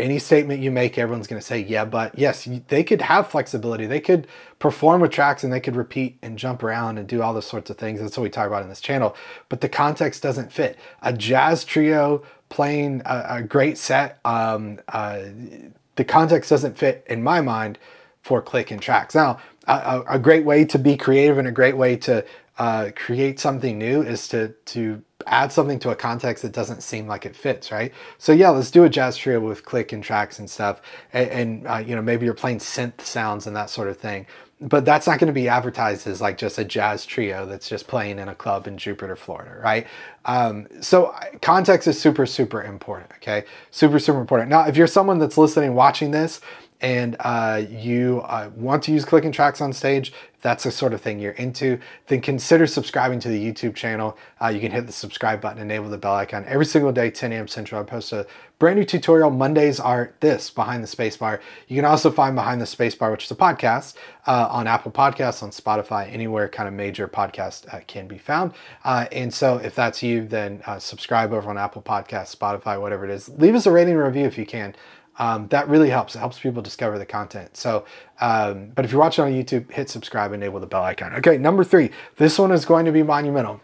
any 0.02 0.20
statement 0.20 0.62
you 0.62 0.72
make, 0.72 0.98
everyone's 0.98 1.28
going 1.28 1.40
to 1.40 1.46
say, 1.46 1.60
yeah, 1.60 1.86
but 1.86 2.18
yes, 2.18 2.48
they 2.68 2.84
could 2.84 3.02
have 3.02 3.28
flexibility. 3.28 3.86
They 3.86 4.02
could 4.02 4.28
perform 4.60 5.02
with 5.02 5.12
tracks 5.12 5.44
and 5.44 5.54
they 5.54 5.60
could 5.60 5.76
repeat 5.76 6.18
and 6.22 6.38
jump 6.38 6.64
around 6.64 6.98
and 6.98 7.08
do 7.08 7.22
all 7.22 7.34
those 7.34 7.48
sorts 7.48 7.70
of 7.70 7.78
things. 7.78 8.02
That's 8.02 8.18
what 8.18 8.24
we 8.24 8.30
talk 8.30 8.48
about 8.48 8.64
in 8.64 8.70
this 8.70 8.82
channel. 8.82 9.16
But 9.48 9.62
the 9.62 9.70
context 9.70 10.24
doesn't 10.24 10.52
fit. 10.52 10.78
A 11.02 11.14
jazz 11.14 11.64
trio 11.64 12.24
playing 12.50 13.02
a, 13.06 13.26
a 13.30 13.44
great 13.44 13.78
set, 13.78 14.20
um, 14.26 14.80
uh, 14.90 15.22
the 15.96 16.04
context 16.04 16.50
doesn't 16.50 16.78
fit 16.78 17.06
in 17.08 17.24
my 17.24 17.42
mind 17.42 17.78
for 18.22 18.42
click 18.42 18.72
and 18.72 18.82
tracks. 18.82 19.16
Now, 19.16 19.40
a, 19.68 20.04
a 20.10 20.20
great 20.20 20.46
way 20.46 20.66
to 20.66 20.80
be 20.80 20.98
creative 20.98 21.38
and 21.38 21.48
a 21.48 21.52
great 21.52 21.78
way 21.78 21.96
to 21.98 22.26
uh, 22.58 22.92
create 22.96 23.40
something 23.40 23.78
new 23.78 24.02
is 24.02 24.28
to 24.28 24.50
to 24.66 25.02
add 25.28 25.52
something 25.52 25.80
to 25.80 25.90
a 25.90 25.96
context 25.96 26.44
that 26.44 26.52
doesn't 26.52 26.82
seem 26.82 27.08
like 27.08 27.26
it 27.26 27.36
fits, 27.36 27.72
right? 27.72 27.94
So 28.18 28.32
yeah, 28.34 28.50
let's 28.50 28.72
do 28.72 28.84
a 28.84 28.90
jazz 28.90 29.18
trio 29.18 29.40
with 29.40 29.64
click 29.66 29.92
and 29.94 30.04
tracks 30.04 30.40
and 30.40 30.50
stuff, 30.50 30.82
and, 31.14 31.30
and 31.30 31.68
uh, 31.68 31.78
you 31.78 31.96
know 31.96 32.02
maybe 32.02 32.26
you're 32.26 32.34
playing 32.34 32.60
synth 32.60 33.02
sounds 33.02 33.48
and 33.48 33.56
that 33.56 33.70
sort 33.70 33.88
of 33.88 33.98
thing. 33.98 34.26
But 34.60 34.86
that's 34.86 35.08
not 35.08 35.18
going 35.18 35.28
to 35.28 35.34
be 35.34 35.50
advertised 35.50 36.06
as 36.06 36.22
like 36.22 36.38
just 36.38 36.60
a 36.60 36.64
jazz 36.64 37.04
trio 37.04 37.48
that's 37.48 37.68
just 37.68 37.88
playing 37.88 38.20
in 38.20 38.28
a 38.28 38.36
club 38.36 38.68
in 38.68 38.78
Jupiter, 38.78 39.16
Florida, 39.16 39.60
right? 39.60 39.88
Um, 40.26 40.68
so 40.82 41.16
context 41.42 41.88
is 41.88 42.00
super, 42.00 42.28
super 42.28 42.62
important. 42.62 43.12
Okay, 43.16 43.46
super, 43.72 43.98
super 43.98 44.20
important. 44.20 44.52
Now, 44.52 44.68
if 44.68 44.78
you're 44.78 44.86
someone 44.86 45.18
that's 45.18 45.38
listening, 45.38 45.74
watching 45.74 46.12
this, 46.12 46.42
and 46.82 47.16
uh, 47.20 47.64
you 47.70 48.22
uh, 48.26 48.50
want 48.56 48.84
to 48.84 48.92
use 48.92 49.06
clicking 49.06 49.32
tracks 49.32 49.62
on 49.62 49.72
stage, 49.72 50.12
if 50.34 50.42
that's 50.42 50.64
the 50.64 50.72
sort 50.72 50.94
of 50.94 51.02
thing 51.02 51.20
you're 51.20 51.34
into, 51.34 51.80
then 52.08 52.22
consider 52.22 52.66
subscribing 52.66 53.20
to 53.20 53.30
the 53.30 53.40
YouTube 53.40 53.76
channel. 53.76 54.18
Uh, 54.42 54.48
you 54.48 54.60
can 54.60 54.72
hit 54.72 54.88
the 54.88 54.92
subscribe 54.92 55.40
button, 55.40 55.62
enable 55.62 55.90
the 55.90 55.98
bell 56.00 56.16
icon. 56.16 56.44
Every 56.48 56.66
single 56.66 56.92
day, 56.92 57.12
10 57.12 57.32
a.m. 57.32 57.48
Central, 57.48 57.80
I 57.80 57.84
post 57.84 58.12
a 58.12 58.26
brand 58.58 58.80
new 58.80 58.86
tutorial. 58.86 59.30
Mondays 59.30 59.80
are 59.80 60.14
this, 60.20 60.50
Behind 60.50 60.84
the 60.84 60.88
Spacebar. 60.88 61.40
You 61.68 61.76
can 61.76 61.86
also 61.86 62.10
find 62.10 62.36
Behind 62.36 62.60
the 62.60 62.66
Spacebar, 62.66 63.12
which 63.12 63.26
is 63.26 63.32
a 63.32 63.36
podcast, 63.36 63.94
uh, 64.26 64.48
on 64.50 64.66
Apple 64.66 64.92
Podcasts, 64.92 65.44
on 65.44 65.52
Spotify, 65.52 66.12
anywhere 66.12 66.50
kind 66.50 66.68
of 66.68 66.74
major 66.74 67.08
podcast 67.08 67.72
uh, 67.72 67.82
can 67.86 68.08
be 68.08 68.18
found. 68.18 68.54
Uh, 68.84 69.06
and 69.12 69.32
so 69.32 69.58
if 69.58 69.76
that's 69.76 70.02
you, 70.02 70.28
then 70.28 70.64
subscribe 70.80 71.32
over 71.32 71.48
on 71.52 71.60
Apple 71.60 71.84
Podcasts, 71.84 72.36
Spotify, 72.36 72.82
whatever 72.82 73.06
it 73.06 73.12
is. 73.12 73.30
Leave 73.30 73.54
us 73.54 73.68
a 73.68 73.72
rating 73.72 73.94
and 73.94 74.04
review 74.04 74.26
if 74.26 74.40
you 74.40 74.46
can 74.48 74.74
um, 75.22 75.48
that 75.50 75.70
really 75.70 75.92
helps. 75.92 76.16
It 76.16 76.20
helps 76.20 76.40
people 76.40 76.64
discover 76.64 76.98
the 76.98 77.06
content. 77.06 77.56
So, 77.56 77.86
um, 78.22 78.72
but 78.74 78.86
if 78.86 78.92
you're 78.92 79.00
watching 79.00 79.24
on 79.24 79.32
YouTube, 79.32 79.72
hit 79.72 79.88
subscribe, 79.88 80.32
and 80.32 80.42
enable 80.42 80.60
the 80.60 80.66
bell 80.66 80.82
icon. 80.82 81.14
Okay, 81.14 81.38
number 81.38 81.64
three. 81.64 81.92
This 82.18 82.40
one 82.40 82.52
is 82.52 82.66
going 82.66 82.88
to 82.88 82.92
be 82.92 83.04
monumental, 83.04 83.62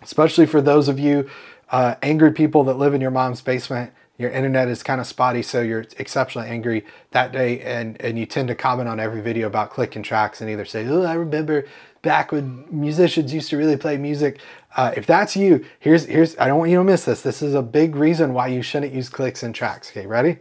especially 0.00 0.46
for 0.46 0.62
those 0.62 0.88
of 0.88 0.98
you 0.98 1.28
uh, 1.70 1.96
angry 2.00 2.32
people 2.32 2.64
that 2.64 2.78
live 2.78 2.94
in 2.94 3.02
your 3.02 3.10
mom's 3.10 3.42
basement. 3.42 3.92
Your 4.16 4.30
internet 4.30 4.68
is 4.68 4.82
kind 4.82 4.98
of 4.98 5.06
spotty, 5.06 5.42
so 5.42 5.60
you're 5.60 5.84
exceptionally 5.98 6.48
angry 6.48 6.86
that 7.10 7.32
day, 7.32 7.60
and 7.60 8.00
and 8.00 8.18
you 8.18 8.24
tend 8.24 8.48
to 8.48 8.54
comment 8.54 8.88
on 8.88 8.98
every 8.98 9.20
video 9.20 9.46
about 9.46 9.68
clicking 9.68 10.02
tracks 10.02 10.40
and 10.40 10.48
either 10.48 10.64
say, 10.64 10.86
"Oh, 10.86 11.02
I 11.02 11.12
remember 11.12 11.66
back 12.00 12.32
when 12.32 12.64
musicians 12.70 13.34
used 13.34 13.50
to 13.50 13.58
really 13.58 13.76
play 13.76 13.98
music." 13.98 14.40
Uh, 14.74 14.92
if 14.96 15.04
that's 15.04 15.36
you, 15.36 15.66
here's 15.78 16.06
here's 16.06 16.34
I 16.38 16.46
don't 16.46 16.58
want 16.58 16.70
you 16.70 16.78
to 16.78 16.84
miss 16.84 17.04
this. 17.04 17.20
This 17.20 17.42
is 17.42 17.52
a 17.52 17.62
big 17.62 17.94
reason 17.94 18.32
why 18.32 18.46
you 18.46 18.62
shouldn't 18.62 18.94
use 18.94 19.10
clicks 19.10 19.42
and 19.42 19.54
tracks. 19.54 19.90
Okay, 19.90 20.06
ready? 20.06 20.38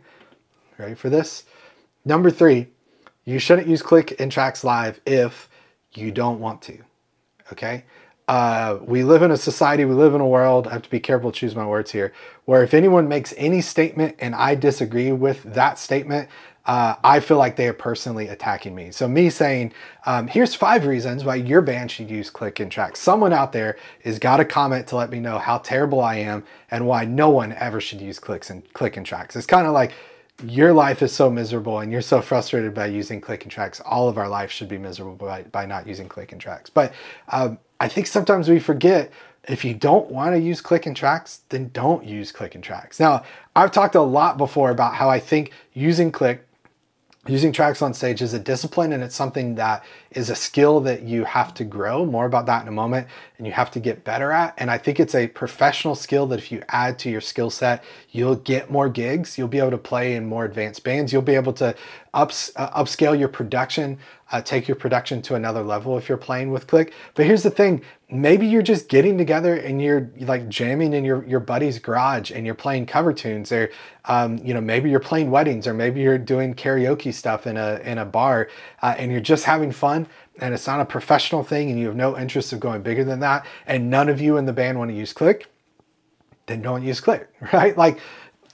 Ready 0.77 0.93
for 0.93 1.09
this? 1.09 1.43
Number 2.05 2.29
three, 2.29 2.67
you 3.25 3.39
shouldn't 3.39 3.67
use 3.67 3.81
click 3.81 4.19
and 4.19 4.31
tracks 4.31 4.63
live 4.63 5.01
if 5.05 5.49
you 5.93 6.11
don't 6.11 6.39
want 6.39 6.61
to. 6.63 6.77
Okay? 7.51 7.83
Uh, 8.27 8.77
we 8.81 9.03
live 9.03 9.21
in 9.21 9.31
a 9.31 9.37
society, 9.37 9.85
we 9.85 9.93
live 9.93 10.13
in 10.13 10.21
a 10.21 10.27
world, 10.27 10.67
I 10.67 10.73
have 10.73 10.81
to 10.81 10.89
be 10.89 10.99
careful 10.99 11.31
to 11.31 11.39
choose 11.39 11.55
my 11.55 11.65
words 11.65 11.91
here, 11.91 12.13
where 12.45 12.61
if 12.61 12.73
anyone 12.73 13.07
makes 13.07 13.33
any 13.37 13.61
statement 13.61 14.17
and 14.19 14.35
I 14.35 14.53
disagree 14.53 15.13
with 15.13 15.43
that 15.53 15.79
statement, 15.79 16.29
uh, 16.65 16.95
I 17.01 17.21
feel 17.21 17.37
like 17.37 17.55
they 17.55 17.69
are 17.69 17.73
personally 17.73 18.27
attacking 18.27 18.75
me. 18.75 18.91
So 18.91 19.07
me 19.07 19.29
saying, 19.29 19.71
um, 20.05 20.27
here's 20.27 20.53
five 20.53 20.85
reasons 20.85 21.23
why 21.23 21.35
your 21.35 21.61
band 21.61 21.89
should 21.89 22.11
use 22.11 22.29
click 22.29 22.59
and 22.59 22.69
track. 22.69 22.97
Someone 22.97 23.31
out 23.31 23.53
there 23.53 23.77
has 24.03 24.19
got 24.19 24.41
a 24.41 24.45
comment 24.45 24.87
to 24.87 24.97
let 24.97 25.09
me 25.09 25.21
know 25.21 25.39
how 25.39 25.59
terrible 25.59 26.01
I 26.01 26.15
am 26.15 26.43
and 26.69 26.85
why 26.85 27.05
no 27.05 27.29
one 27.29 27.53
ever 27.53 27.79
should 27.79 28.01
use 28.01 28.19
clicks 28.19 28.49
and 28.49 28.71
click 28.73 28.97
and 28.97 29.05
tracks. 29.05 29.37
It's 29.37 29.47
kind 29.47 29.65
of 29.65 29.71
like 29.71 29.93
your 30.43 30.71
life 30.71 31.01
is 31.01 31.11
so 31.11 31.29
miserable 31.29 31.79
and 31.79 31.91
you're 31.91 32.01
so 32.01 32.21
frustrated 32.21 32.73
by 32.73 32.85
using 32.85 33.19
click 33.19 33.43
and 33.43 33.51
tracks. 33.51 33.81
All 33.81 34.07
of 34.07 34.17
our 34.17 34.29
life 34.29 34.51
should 34.51 34.69
be 34.69 34.77
miserable 34.77 35.15
by, 35.15 35.43
by 35.43 35.65
not 35.65 35.87
using 35.87 36.07
click 36.07 36.31
and 36.31 36.39
tracks. 36.39 36.69
But 36.69 36.93
um, 37.29 37.57
I 37.79 37.87
think 37.87 38.07
sometimes 38.07 38.47
we 38.47 38.59
forget 38.59 39.11
if 39.47 39.63
you 39.63 39.73
don't 39.73 40.11
want 40.11 40.35
to 40.35 40.39
use 40.39 40.61
click 40.61 40.85
and 40.85 40.95
tracks, 40.95 41.41
then 41.49 41.69
don't 41.69 42.03
use 42.03 42.31
click 42.31 42.53
and 42.53 42.63
tracks. 42.63 42.99
Now, 42.99 43.23
I've 43.55 43.71
talked 43.71 43.95
a 43.95 44.01
lot 44.01 44.37
before 44.37 44.71
about 44.71 44.93
how 44.93 45.09
I 45.09 45.19
think 45.19 45.51
using 45.73 46.11
click 46.11 46.46
using 47.27 47.51
tracks 47.51 47.81
on 47.81 47.93
stage 47.93 48.21
is 48.21 48.33
a 48.33 48.39
discipline 48.39 48.93
and 48.93 49.03
it's 49.03 49.15
something 49.15 49.55
that 49.55 49.83
is 50.11 50.29
a 50.29 50.35
skill 50.35 50.79
that 50.81 51.03
you 51.03 51.23
have 51.25 51.53
to 51.55 51.63
grow. 51.63 52.05
More 52.05 52.25
about 52.25 52.45
that 52.45 52.61
in 52.61 52.67
a 52.67 52.71
moment 52.71 53.07
and 53.37 53.45
you 53.45 53.53
have 53.53 53.71
to 53.71 53.79
get 53.79 54.03
better 54.03 54.31
at. 54.31 54.53
And 54.57 54.71
i 54.71 54.77
think 54.77 54.99
it's 54.99 55.15
a 55.15 55.27
professional 55.27 55.95
skill 55.95 56.25
that 56.27 56.39
if 56.39 56.51
you 56.51 56.63
add 56.69 56.97
to 56.99 57.09
your 57.09 57.21
skill 57.21 57.49
set 57.49 57.83
you'll 58.11 58.35
get 58.35 58.71
more 58.71 58.89
gigs. 58.89 59.37
You'll 59.37 59.47
be 59.47 59.59
able 59.59 59.71
to 59.71 59.77
play 59.77 60.15
in 60.15 60.25
more 60.25 60.45
advanced 60.45 60.83
bands. 60.83 61.13
You'll 61.13 61.21
be 61.21 61.35
able 61.35 61.53
to 61.53 61.75
ups, 62.13 62.51
uh, 62.55 62.69
upscale 62.71 63.17
your 63.17 63.29
production 63.29 63.99
uh, 64.31 64.41
take 64.41 64.67
your 64.67 64.75
production 64.75 65.21
to 65.23 65.35
another 65.35 65.63
level 65.63 65.97
if 65.97 66.09
you're 66.09 66.17
playing 66.17 66.51
with 66.51 66.67
click. 66.67 66.93
But 67.15 67.25
here's 67.25 67.43
the 67.43 67.51
thing 67.51 67.81
maybe 68.09 68.47
you're 68.47 68.61
just 68.61 68.87
getting 68.87 69.17
together 69.17 69.55
and 69.55 69.81
you're 69.81 70.09
like 70.19 70.47
jamming 70.47 70.93
in 70.93 71.03
your, 71.03 71.25
your 71.25 71.41
buddy's 71.41 71.77
garage 71.77 72.31
and 72.31 72.45
you're 72.45 72.55
playing 72.55 72.85
cover 72.85 73.11
tunes 73.11 73.51
or 73.51 73.69
um, 74.05 74.37
you 74.43 74.53
know 74.53 74.61
maybe 74.61 74.89
you're 74.89 74.99
playing 74.99 75.29
weddings 75.29 75.67
or 75.67 75.73
maybe 75.73 75.99
you're 75.99 76.17
doing 76.17 76.53
karaoke 76.53 77.13
stuff 77.13 77.45
in 77.45 77.57
a 77.57 77.81
in 77.83 77.97
a 77.97 78.05
bar 78.05 78.49
uh, 78.81 78.95
and 78.97 79.11
you're 79.11 79.19
just 79.21 79.43
having 79.43 79.71
fun 79.71 80.07
and 80.39 80.53
it's 80.53 80.67
not 80.67 80.79
a 80.79 80.85
professional 80.85 81.43
thing 81.43 81.69
and 81.69 81.79
you 81.79 81.87
have 81.87 81.95
no 81.95 82.17
interest 82.17 82.53
of 82.53 82.59
going 82.59 82.81
bigger 82.81 83.03
than 83.03 83.19
that 83.19 83.45
and 83.65 83.89
none 83.89 84.07
of 84.07 84.21
you 84.21 84.37
in 84.37 84.45
the 84.45 84.53
band 84.53 84.77
want 84.77 84.89
to 84.89 84.95
use 84.95 85.11
click 85.11 85.47
then 86.45 86.61
don't 86.61 86.83
use 86.83 87.01
click 87.01 87.29
right? 87.53 87.77
Like 87.77 87.99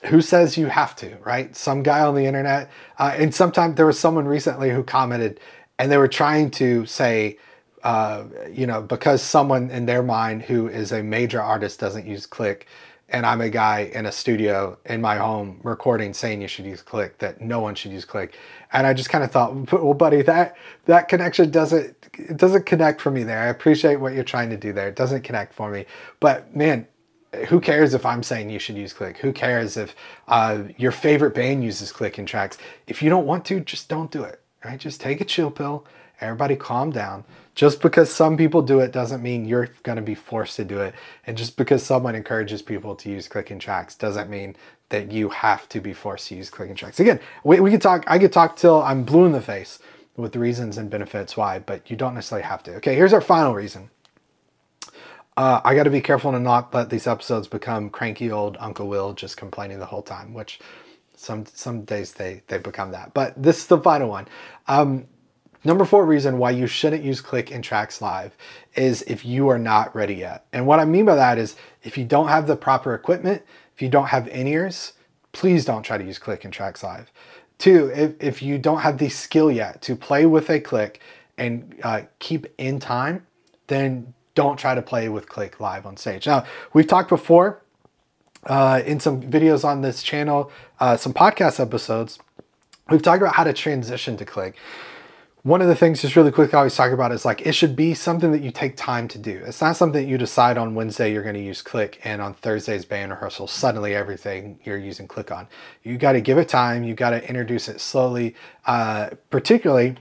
who 0.06 0.22
says 0.22 0.58
you 0.58 0.68
have 0.68 0.96
to 0.98 1.16
right? 1.24 1.56
Some 1.56 1.84
guy 1.84 2.02
on 2.02 2.16
the 2.16 2.26
internet 2.26 2.72
uh, 2.98 3.14
and 3.16 3.34
sometimes 3.34 3.76
there 3.76 3.86
was 3.86 4.00
someone 4.00 4.26
recently 4.26 4.72
who 4.72 4.84
commented 4.84 5.40
and 5.80 5.92
they 5.92 5.98
were 5.98 6.08
trying 6.08 6.52
to 6.52 6.86
say 6.86 7.38
uh, 7.84 8.24
you 8.52 8.66
know, 8.66 8.82
because 8.82 9.22
someone 9.22 9.70
in 9.70 9.86
their 9.86 10.02
mind 10.02 10.42
who 10.42 10.68
is 10.68 10.92
a 10.92 11.04
major 11.04 11.42
artist 11.42 11.80
doesn't 11.80 12.08
use 12.08 12.26
Click, 12.26 12.66
and 13.10 13.26
I'm 13.26 13.42
a 13.42 13.50
guy 13.50 13.92
in 13.94 14.06
a 14.06 14.12
studio 14.12 14.78
in 14.86 15.02
my 15.02 15.18
home 15.18 15.60
recording 15.64 16.14
saying 16.14 16.42
you 16.42 16.48
should 16.48 16.66
use 16.66 16.82
Click, 16.82 17.18
that 17.20 17.42
no 17.42 17.60
one 17.60 17.76
should 17.76 17.92
use 17.92 18.06
Click, 18.06 18.38
and 18.72 18.88
I 18.88 18.94
just 18.94 19.10
kind 19.10 19.24
of 19.24 19.32
thought, 19.32 19.72
well, 19.74 19.94
buddy, 19.94 20.22
that 20.22 20.56
that 20.86 21.10
connection 21.10 21.52
doesn't 21.52 21.98
it 22.14 22.38
doesn't 22.38 22.66
connect 22.66 23.02
for 23.02 23.12
me 23.12 23.24
there. 23.24 23.40
I 23.40 23.48
appreciate 23.48 23.98
what 23.98 24.14
you're 24.14 24.24
trying 24.24 24.50
to 24.52 24.58
do 24.58 24.72
there. 24.72 24.88
It 24.88 24.96
doesn't 24.96 25.24
connect 25.24 25.54
for 25.54 25.70
me, 25.70 25.86
but 26.20 26.56
man. 26.56 26.88
Who 27.50 27.60
cares 27.60 27.96
if 27.96 28.06
I'm 28.06 28.22
saying 28.22 28.52
you 28.52 28.60
should 28.60 28.78
use 28.78 28.94
Click? 28.94 29.18
Who 29.18 29.34
cares 29.34 29.76
if 29.76 29.96
uh, 30.28 30.66
your 30.78 30.92
favorite 30.92 31.34
band 31.34 31.64
uses 31.64 31.92
Click 31.92 32.20
in 32.20 32.28
tracks? 32.28 32.60
If 32.86 33.02
you 33.02 33.10
don't 33.10 33.26
want 33.26 33.44
to, 33.46 33.60
just 33.60 33.90
don't 33.90 34.12
do 34.12 34.24
it. 34.24 34.43
Right? 34.64 34.80
Just 34.80 35.02
take 35.02 35.22
a 35.22 35.26
chill 35.26 35.52
pill. 35.52 35.86
Everybody 36.22 36.56
calm 36.56 36.92
down 36.92 37.26
just 37.56 37.82
because 37.82 38.12
some 38.12 38.38
people 38.38 38.62
do 38.62 38.80
it 38.80 38.92
doesn't 38.92 39.22
mean 39.22 39.46
you're 39.46 39.70
going 39.84 39.98
to 39.98 40.02
be 40.02 40.16
forced 40.16 40.56
to 40.56 40.64
do 40.64 40.80
it. 40.80 40.96
And 41.28 41.38
just 41.38 41.58
because 41.58 41.84
someone 41.84 42.16
encourages 42.16 42.62
people 42.62 42.96
to 42.96 43.10
use 43.10 43.28
clicking 43.28 43.60
tracks 43.60 43.96
doesn't 43.96 44.30
mean 44.30 44.56
that 44.90 45.12
you 45.12 45.30
have 45.30 45.68
to 45.70 45.82
be 45.82 45.92
forced 45.92 46.28
to 46.30 46.36
use 46.36 46.50
clicking 46.50 46.76
tracks. 46.76 47.00
Again, 47.00 47.20
we, 47.44 47.60
we 47.60 47.72
could 47.72 47.82
talk, 47.82 48.06
I 48.08 48.20
could 48.20 48.32
talk 48.32 48.56
till 48.56 48.82
I'm 48.82 49.04
blue 49.04 49.26
in 49.26 49.32
the 49.34 49.42
face 49.42 49.80
with 50.16 50.32
the 50.32 50.40
reasons 50.40 50.78
and 50.78 50.90
benefits 50.90 51.36
why, 51.36 51.60
but 51.60 51.90
you 51.90 51.98
don't 51.98 52.14
necessarily 52.14 52.46
have 52.46 52.64
to. 52.64 52.76
Okay, 52.76 52.96
here's 52.96 53.14
our 53.14 53.22
final 53.22 53.54
reason. 53.54 53.90
Uh, 55.36 55.62
I 55.64 55.74
got 55.76 55.84
to 55.84 55.90
be 55.90 56.02
careful 56.02 56.32
to 56.32 56.40
not 56.40 56.74
let 56.74 56.92
these 56.92 57.08
episodes 57.08 57.48
become 57.48 57.90
cranky 57.90 58.32
old 58.32 58.56
Uncle 58.60 58.88
Will 58.88 59.14
just 59.14 59.36
complaining 59.36 59.80
the 59.80 59.88
whole 59.88 60.04
time, 60.04 60.34
which 60.34 60.60
some 61.24 61.46
some 61.46 61.84
days 61.84 62.14
they 62.14 62.44
they 62.48 62.58
become 62.58 62.92
that. 62.92 63.14
But 63.14 63.42
this 63.42 63.60
is 63.60 63.68
the 63.68 63.80
final 63.80 64.10
one. 64.10 64.28
Um, 64.68 65.08
Number 65.66 65.86
four 65.86 66.06
reason 66.06 66.40
why 66.40 66.52
you 66.52 66.68
shouldn't 66.68 67.04
use 67.04 67.22
Click 67.22 67.50
and 67.50 67.64
Tracks 67.64 68.02
Live 68.02 68.36
is 68.76 69.02
if 69.04 69.24
you 69.24 69.48
are 69.48 69.58
not 69.58 69.96
ready 69.96 70.16
yet. 70.16 70.46
And 70.52 70.68
what 70.68 70.82
I 70.82 70.86
mean 70.86 71.06
by 71.06 71.16
that 71.16 71.38
is 71.38 71.56
if 71.84 71.98
you 71.98 72.04
don't 72.04 72.28
have 72.28 72.48
the 72.48 72.58
proper 72.58 72.94
equipment, 72.94 73.44
if 73.74 73.82
you 73.82 73.88
don't 73.88 74.08
have 74.08 74.28
in-ears, 74.28 74.92
please 75.32 75.64
don't 75.64 75.84
try 75.84 75.98
to 75.98 76.04
use 76.04 76.20
Click 76.20 76.44
and 76.44 76.54
Tracks 76.54 76.84
Live. 76.84 77.14
Two, 77.60 77.90
if, 77.96 78.22
if 78.22 78.42
you 78.44 78.58
don't 78.58 78.80
have 78.80 78.98
the 78.98 79.08
skill 79.08 79.50
yet 79.50 79.82
to 79.84 79.96
play 79.96 80.26
with 80.26 80.50
a 80.50 80.60
click 80.60 81.00
and 81.38 81.74
uh, 81.82 82.02
keep 82.20 82.46
in 82.58 82.78
time, 82.80 83.26
then 83.68 84.14
don't 84.36 84.58
try 84.58 84.76
to 84.76 84.82
play 84.82 85.08
with 85.08 85.30
click 85.30 85.62
live 85.62 85.86
on 85.86 85.96
stage. 85.96 86.28
Now, 86.28 86.44
we've 86.74 86.88
talked 86.88 87.08
before 87.08 87.63
uh, 88.46 88.82
in 88.86 89.00
some 89.00 89.22
videos 89.22 89.64
on 89.64 89.82
this 89.82 90.04
channel, 90.04 90.52
uh, 90.80 90.98
some 90.98 91.14
podcast 91.14 91.60
episodes, 91.60 92.20
we've 92.90 93.02
talked 93.02 93.22
about 93.22 93.36
how 93.36 93.44
to 93.44 93.54
transition 93.54 94.18
to 94.18 94.26
click 94.26 94.56
one 95.44 95.62
of 95.62 95.68
the 95.68 95.76
things 95.76 96.02
just 96.02 96.16
really 96.16 96.32
quick 96.32 96.54
I 96.54 96.60
always 96.60 96.74
talk 96.74 96.94
about 96.94 97.12
is 97.12 97.26
like 97.26 97.46
it 97.46 97.52
should 97.52 97.76
be 97.76 97.94
something 97.94 98.32
that 98.32 98.42
you 98.42 98.50
take 98.50 98.78
time 98.78 99.10
to 99.10 99.18
do. 99.18 99.44
It's 99.46 99.60
not 99.60 99.76
something 99.76 100.02
that 100.02 100.10
you 100.10 100.18
decide 100.18 100.58
on 100.58 100.74
Wednesday 100.74 101.12
you're 101.12 101.22
going 101.22 101.36
to 101.36 101.42
use 101.42 101.62
click 101.62 102.00
and 102.06 102.22
on 102.22 102.34
Thursday's 102.34 102.86
band 102.86 103.12
rehearsal 103.12 103.48
suddenly 103.48 103.94
everything 103.94 104.58
you're 104.64 104.78
using 104.78 105.06
click 105.06 105.32
on. 105.32 105.50
You 105.84 105.98
got 105.98 106.14
to 106.14 106.22
give 106.22 106.38
it 106.38 106.48
time. 106.48 106.86
You 106.86 106.96
got 106.96 107.10
to 107.10 107.28
introduce 107.28 107.68
it 107.68 107.82
slowly. 107.82 108.36
Uh, 108.66 109.10
particularly, 109.30 109.98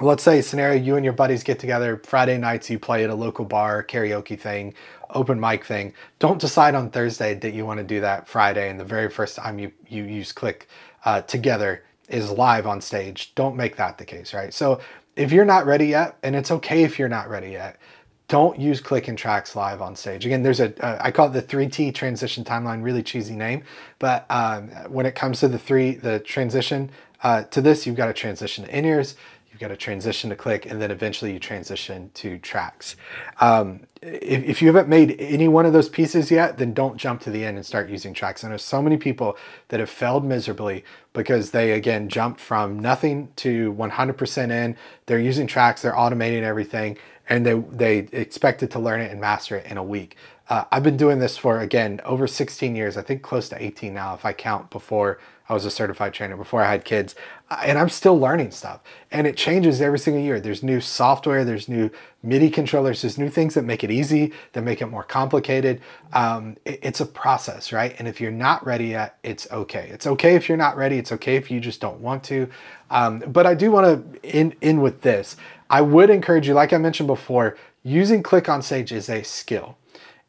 let's 0.00 0.22
say 0.22 0.40
scenario 0.40 0.80
you 0.80 0.96
and 0.96 1.04
your 1.04 1.14
buddies 1.14 1.42
get 1.42 1.58
together 1.58 2.00
Friday 2.04 2.38
nights. 2.38 2.68
You 2.68 2.78
play 2.78 3.04
at 3.04 3.10
a 3.10 3.14
local 3.14 3.44
bar 3.44 3.84
karaoke 3.84 4.38
thing, 4.38 4.74
open 5.10 5.38
mic 5.38 5.64
thing. 5.64 5.94
Don't 6.18 6.40
decide 6.40 6.74
on 6.74 6.90
Thursday 6.90 7.34
that 7.34 7.54
you 7.54 7.64
want 7.64 7.78
to 7.78 7.84
do 7.84 8.00
that 8.00 8.26
Friday 8.26 8.68
and 8.68 8.78
the 8.78 8.84
very 8.84 9.08
first 9.08 9.36
time 9.36 9.58
you 9.58 9.72
you 9.88 10.04
use 10.04 10.32
click 10.32 10.68
uh, 11.04 11.20
together 11.22 11.84
is 12.08 12.30
live 12.30 12.66
on 12.66 12.80
stage. 12.80 13.34
Don't 13.34 13.56
make 13.56 13.76
that 13.76 13.98
the 13.98 14.04
case, 14.04 14.34
right? 14.34 14.52
So 14.52 14.80
if 15.16 15.32
you're 15.32 15.44
not 15.44 15.64
ready 15.66 15.86
yet, 15.86 16.18
and 16.22 16.34
it's 16.34 16.50
okay 16.50 16.82
if 16.82 16.98
you're 16.98 17.08
not 17.08 17.30
ready 17.30 17.52
yet, 17.52 17.78
don't 18.26 18.58
use 18.58 18.80
click 18.80 19.06
and 19.06 19.16
tracks 19.16 19.54
live 19.54 19.80
on 19.80 19.94
stage. 19.94 20.26
Again, 20.26 20.42
there's 20.42 20.60
a 20.60 20.84
uh, 20.84 20.98
I 21.00 21.10
call 21.10 21.28
it 21.28 21.32
the 21.32 21.42
3T 21.42 21.94
transition 21.94 22.42
timeline, 22.42 22.82
really 22.82 23.02
cheesy 23.02 23.36
name. 23.36 23.62
But 23.98 24.26
um, 24.30 24.68
when 24.88 25.06
it 25.06 25.14
comes 25.14 25.40
to 25.40 25.48
the 25.48 25.58
three, 25.58 25.94
the 25.94 26.18
transition 26.20 26.90
uh, 27.22 27.44
to 27.44 27.60
this, 27.60 27.86
you've 27.86 27.96
got 27.96 28.06
to 28.06 28.12
transition 28.12 28.64
to 28.64 28.76
in-ears, 28.76 29.16
you've 29.54 29.60
got 29.60 29.68
to 29.68 29.76
transition 29.76 30.30
to 30.30 30.36
click, 30.36 30.66
and 30.66 30.82
then 30.82 30.90
eventually 30.90 31.32
you 31.32 31.38
transition 31.38 32.10
to 32.14 32.38
tracks. 32.38 32.96
Um, 33.40 33.86
if, 34.02 34.42
if, 34.42 34.60
you 34.60 34.66
haven't 34.66 34.88
made 34.88 35.14
any 35.20 35.46
one 35.46 35.64
of 35.64 35.72
those 35.72 35.88
pieces 35.88 36.28
yet, 36.28 36.58
then 36.58 36.74
don't 36.74 36.96
jump 36.96 37.20
to 37.20 37.30
the 37.30 37.44
end 37.44 37.56
and 37.56 37.64
start 37.64 37.88
using 37.88 38.12
tracks. 38.12 38.42
And 38.42 38.50
there's 38.50 38.64
so 38.64 38.82
many 38.82 38.96
people 38.96 39.36
that 39.68 39.78
have 39.78 39.88
failed 39.88 40.24
miserably 40.24 40.84
because 41.12 41.52
they 41.52 41.70
again 41.70 42.08
jumped 42.08 42.40
from 42.40 42.80
nothing 42.80 43.28
to 43.36 43.72
100% 43.74 44.50
in. 44.50 44.76
They're 45.06 45.20
using 45.20 45.46
tracks, 45.46 45.82
they're 45.82 45.92
automating 45.92 46.42
everything, 46.42 46.98
and 47.28 47.46
they 47.46 47.54
they 47.54 47.98
expected 48.10 48.72
to 48.72 48.80
learn 48.80 49.00
it 49.02 49.12
and 49.12 49.20
master 49.20 49.56
it 49.58 49.66
in 49.70 49.76
a 49.76 49.84
week. 49.84 50.16
Uh, 50.48 50.64
I've 50.72 50.82
been 50.82 50.96
doing 50.96 51.20
this 51.20 51.36
for 51.36 51.60
again 51.60 52.00
over 52.04 52.26
16 52.26 52.74
years. 52.74 52.96
I 52.96 53.02
think 53.02 53.22
close 53.22 53.48
to 53.50 53.62
18 53.62 53.94
now, 53.94 54.14
if 54.14 54.24
I 54.24 54.32
count 54.32 54.70
before 54.70 55.20
I 55.48 55.52
was 55.52 55.66
a 55.66 55.70
certified 55.70 56.14
trainer 56.14 56.36
before 56.36 56.62
I 56.62 56.70
had 56.70 56.84
kids, 56.86 57.14
uh, 57.50 57.60
and 57.64 57.78
I'm 57.78 57.90
still 57.90 58.18
learning 58.18 58.50
stuff. 58.50 58.80
And 59.10 59.26
it 59.26 59.36
changes 59.36 59.80
every 59.82 59.98
single 59.98 60.22
year. 60.22 60.40
There's 60.40 60.62
new 60.62 60.80
software, 60.80 61.44
there's 61.44 61.68
new 61.68 61.90
MIDI 62.22 62.48
controllers, 62.48 63.02
there's 63.02 63.18
new 63.18 63.28
things 63.28 63.52
that 63.54 63.64
make 63.64 63.84
it 63.84 63.90
easy, 63.90 64.32
that 64.52 64.62
make 64.62 64.80
it 64.80 64.86
more 64.86 65.02
complicated. 65.02 65.82
Um, 66.14 66.56
it, 66.64 66.78
it's 66.82 67.00
a 67.00 67.06
process, 67.06 67.72
right? 67.72 67.94
And 67.98 68.08
if 68.08 68.22
you're 68.22 68.30
not 68.30 68.64
ready 68.64 68.86
yet, 68.86 69.18
it's 69.22 69.46
okay. 69.50 69.88
It's 69.90 70.06
okay 70.06 70.34
if 70.34 70.48
you're 70.48 70.56
not 70.56 70.78
ready. 70.78 70.96
It's 70.96 71.12
okay 71.12 71.36
if 71.36 71.50
you 71.50 71.60
just 71.60 71.80
don't 71.80 72.00
want 72.00 72.24
to. 72.24 72.48
Um, 72.90 73.18
but 73.26 73.46
I 73.46 73.54
do 73.54 73.70
want 73.70 74.22
to 74.22 74.38
in 74.38 74.54
in 74.62 74.80
with 74.80 75.02
this. 75.02 75.36
I 75.68 75.82
would 75.82 76.08
encourage 76.08 76.48
you, 76.48 76.54
like 76.54 76.72
I 76.72 76.78
mentioned 76.78 77.06
before, 77.06 77.56
using 77.82 78.22
Click 78.22 78.48
on 78.48 78.62
Stage 78.62 78.92
is 78.92 79.10
a 79.10 79.22
skill. 79.22 79.76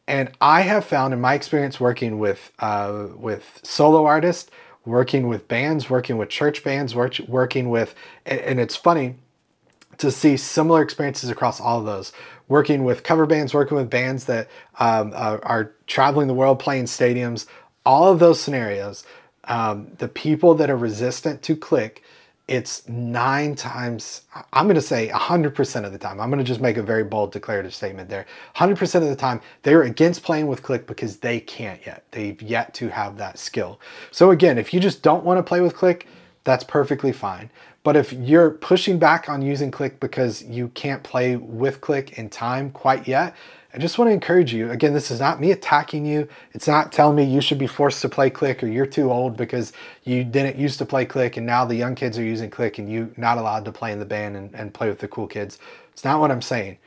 And 0.08 0.30
I 0.40 0.60
have 0.60 0.84
found 0.84 1.12
in 1.14 1.20
my 1.20 1.34
experience 1.34 1.80
working 1.80 2.18
with 2.18 2.52
uh, 2.58 3.08
with 3.16 3.60
solo 3.62 4.04
artists 4.04 4.50
working 4.86 5.28
with 5.28 5.48
bands, 5.48 5.90
working 5.90 6.16
with 6.16 6.28
church 6.28 6.64
bands, 6.64 6.94
work, 6.94 7.18
working 7.28 7.68
with, 7.68 7.94
and 8.24 8.58
it's 8.58 8.76
funny 8.76 9.16
to 9.98 10.10
see 10.10 10.36
similar 10.36 10.82
experiences 10.82 11.28
across 11.28 11.60
all 11.60 11.80
of 11.80 11.84
those. 11.84 12.12
Working 12.48 12.84
with 12.84 13.02
cover 13.02 13.26
bands, 13.26 13.52
working 13.52 13.76
with 13.76 13.90
bands 13.90 14.24
that 14.26 14.48
um, 14.78 15.12
are, 15.14 15.44
are, 15.44 15.72
traveling 15.88 16.28
the 16.28 16.34
world, 16.34 16.58
playing 16.58 16.84
stadiums, 16.84 17.46
all 17.84 18.12
of 18.12 18.18
those 18.18 18.40
scenarios, 18.40 19.04
um, 19.44 19.88
the 19.98 20.08
people 20.08 20.54
that 20.54 20.70
are 20.70 20.76
resistant 20.76 21.42
to 21.42 21.56
click 21.56 22.02
it's 22.48 22.88
nine 22.88 23.56
times, 23.56 24.22
I'm 24.52 24.66
going 24.66 24.76
to 24.76 24.80
say 24.80 25.08
100% 25.08 25.84
of 25.84 25.92
the 25.92 25.98
time. 25.98 26.20
I'm 26.20 26.30
going 26.30 26.38
to 26.38 26.44
just 26.44 26.60
make 26.60 26.76
a 26.76 26.82
very 26.82 27.02
bold 27.02 27.32
declarative 27.32 27.74
statement 27.74 28.08
there. 28.08 28.24
100% 28.54 28.94
of 29.02 29.08
the 29.08 29.16
time, 29.16 29.40
they're 29.62 29.82
against 29.82 30.22
playing 30.22 30.46
with 30.46 30.62
click 30.62 30.86
because 30.86 31.16
they 31.16 31.40
can't 31.40 31.84
yet. 31.84 32.04
They've 32.12 32.40
yet 32.40 32.72
to 32.74 32.88
have 32.88 33.16
that 33.16 33.38
skill. 33.38 33.80
So, 34.12 34.30
again, 34.30 34.58
if 34.58 34.72
you 34.72 34.78
just 34.78 35.02
don't 35.02 35.24
want 35.24 35.38
to 35.38 35.42
play 35.42 35.60
with 35.60 35.74
click, 35.74 36.06
that's 36.44 36.62
perfectly 36.62 37.10
fine. 37.10 37.50
But 37.82 37.96
if 37.96 38.12
you're 38.12 38.50
pushing 38.50 38.98
back 38.98 39.28
on 39.28 39.42
using 39.42 39.72
click 39.72 39.98
because 39.98 40.42
you 40.44 40.68
can't 40.68 41.02
play 41.02 41.34
with 41.34 41.80
click 41.80 42.18
in 42.18 42.28
time 42.28 42.70
quite 42.70 43.08
yet, 43.08 43.34
I 43.76 43.78
just 43.78 43.98
want 43.98 44.08
to 44.08 44.14
encourage 44.14 44.54
you. 44.54 44.70
Again, 44.70 44.94
this 44.94 45.10
is 45.10 45.20
not 45.20 45.38
me 45.38 45.50
attacking 45.50 46.06
you. 46.06 46.28
It's 46.54 46.66
not 46.66 46.92
telling 46.92 47.14
me 47.14 47.24
you 47.24 47.42
should 47.42 47.58
be 47.58 47.66
forced 47.66 48.00
to 48.00 48.08
play 48.08 48.30
click 48.30 48.62
or 48.62 48.68
you're 48.68 48.86
too 48.86 49.12
old 49.12 49.36
because 49.36 49.74
you 50.02 50.24
didn't 50.24 50.56
used 50.56 50.78
to 50.78 50.86
play 50.86 51.04
click 51.04 51.36
and 51.36 51.44
now 51.44 51.66
the 51.66 51.74
young 51.74 51.94
kids 51.94 52.18
are 52.18 52.24
using 52.24 52.48
click 52.48 52.78
and 52.78 52.90
you're 52.90 53.10
not 53.18 53.36
allowed 53.36 53.66
to 53.66 53.72
play 53.72 53.92
in 53.92 53.98
the 53.98 54.06
band 54.06 54.34
and, 54.34 54.54
and 54.54 54.72
play 54.72 54.88
with 54.88 55.00
the 55.00 55.08
cool 55.08 55.26
kids. 55.26 55.58
It's 55.92 56.04
not 56.04 56.20
what 56.20 56.30
I'm 56.30 56.40
saying. 56.40 56.78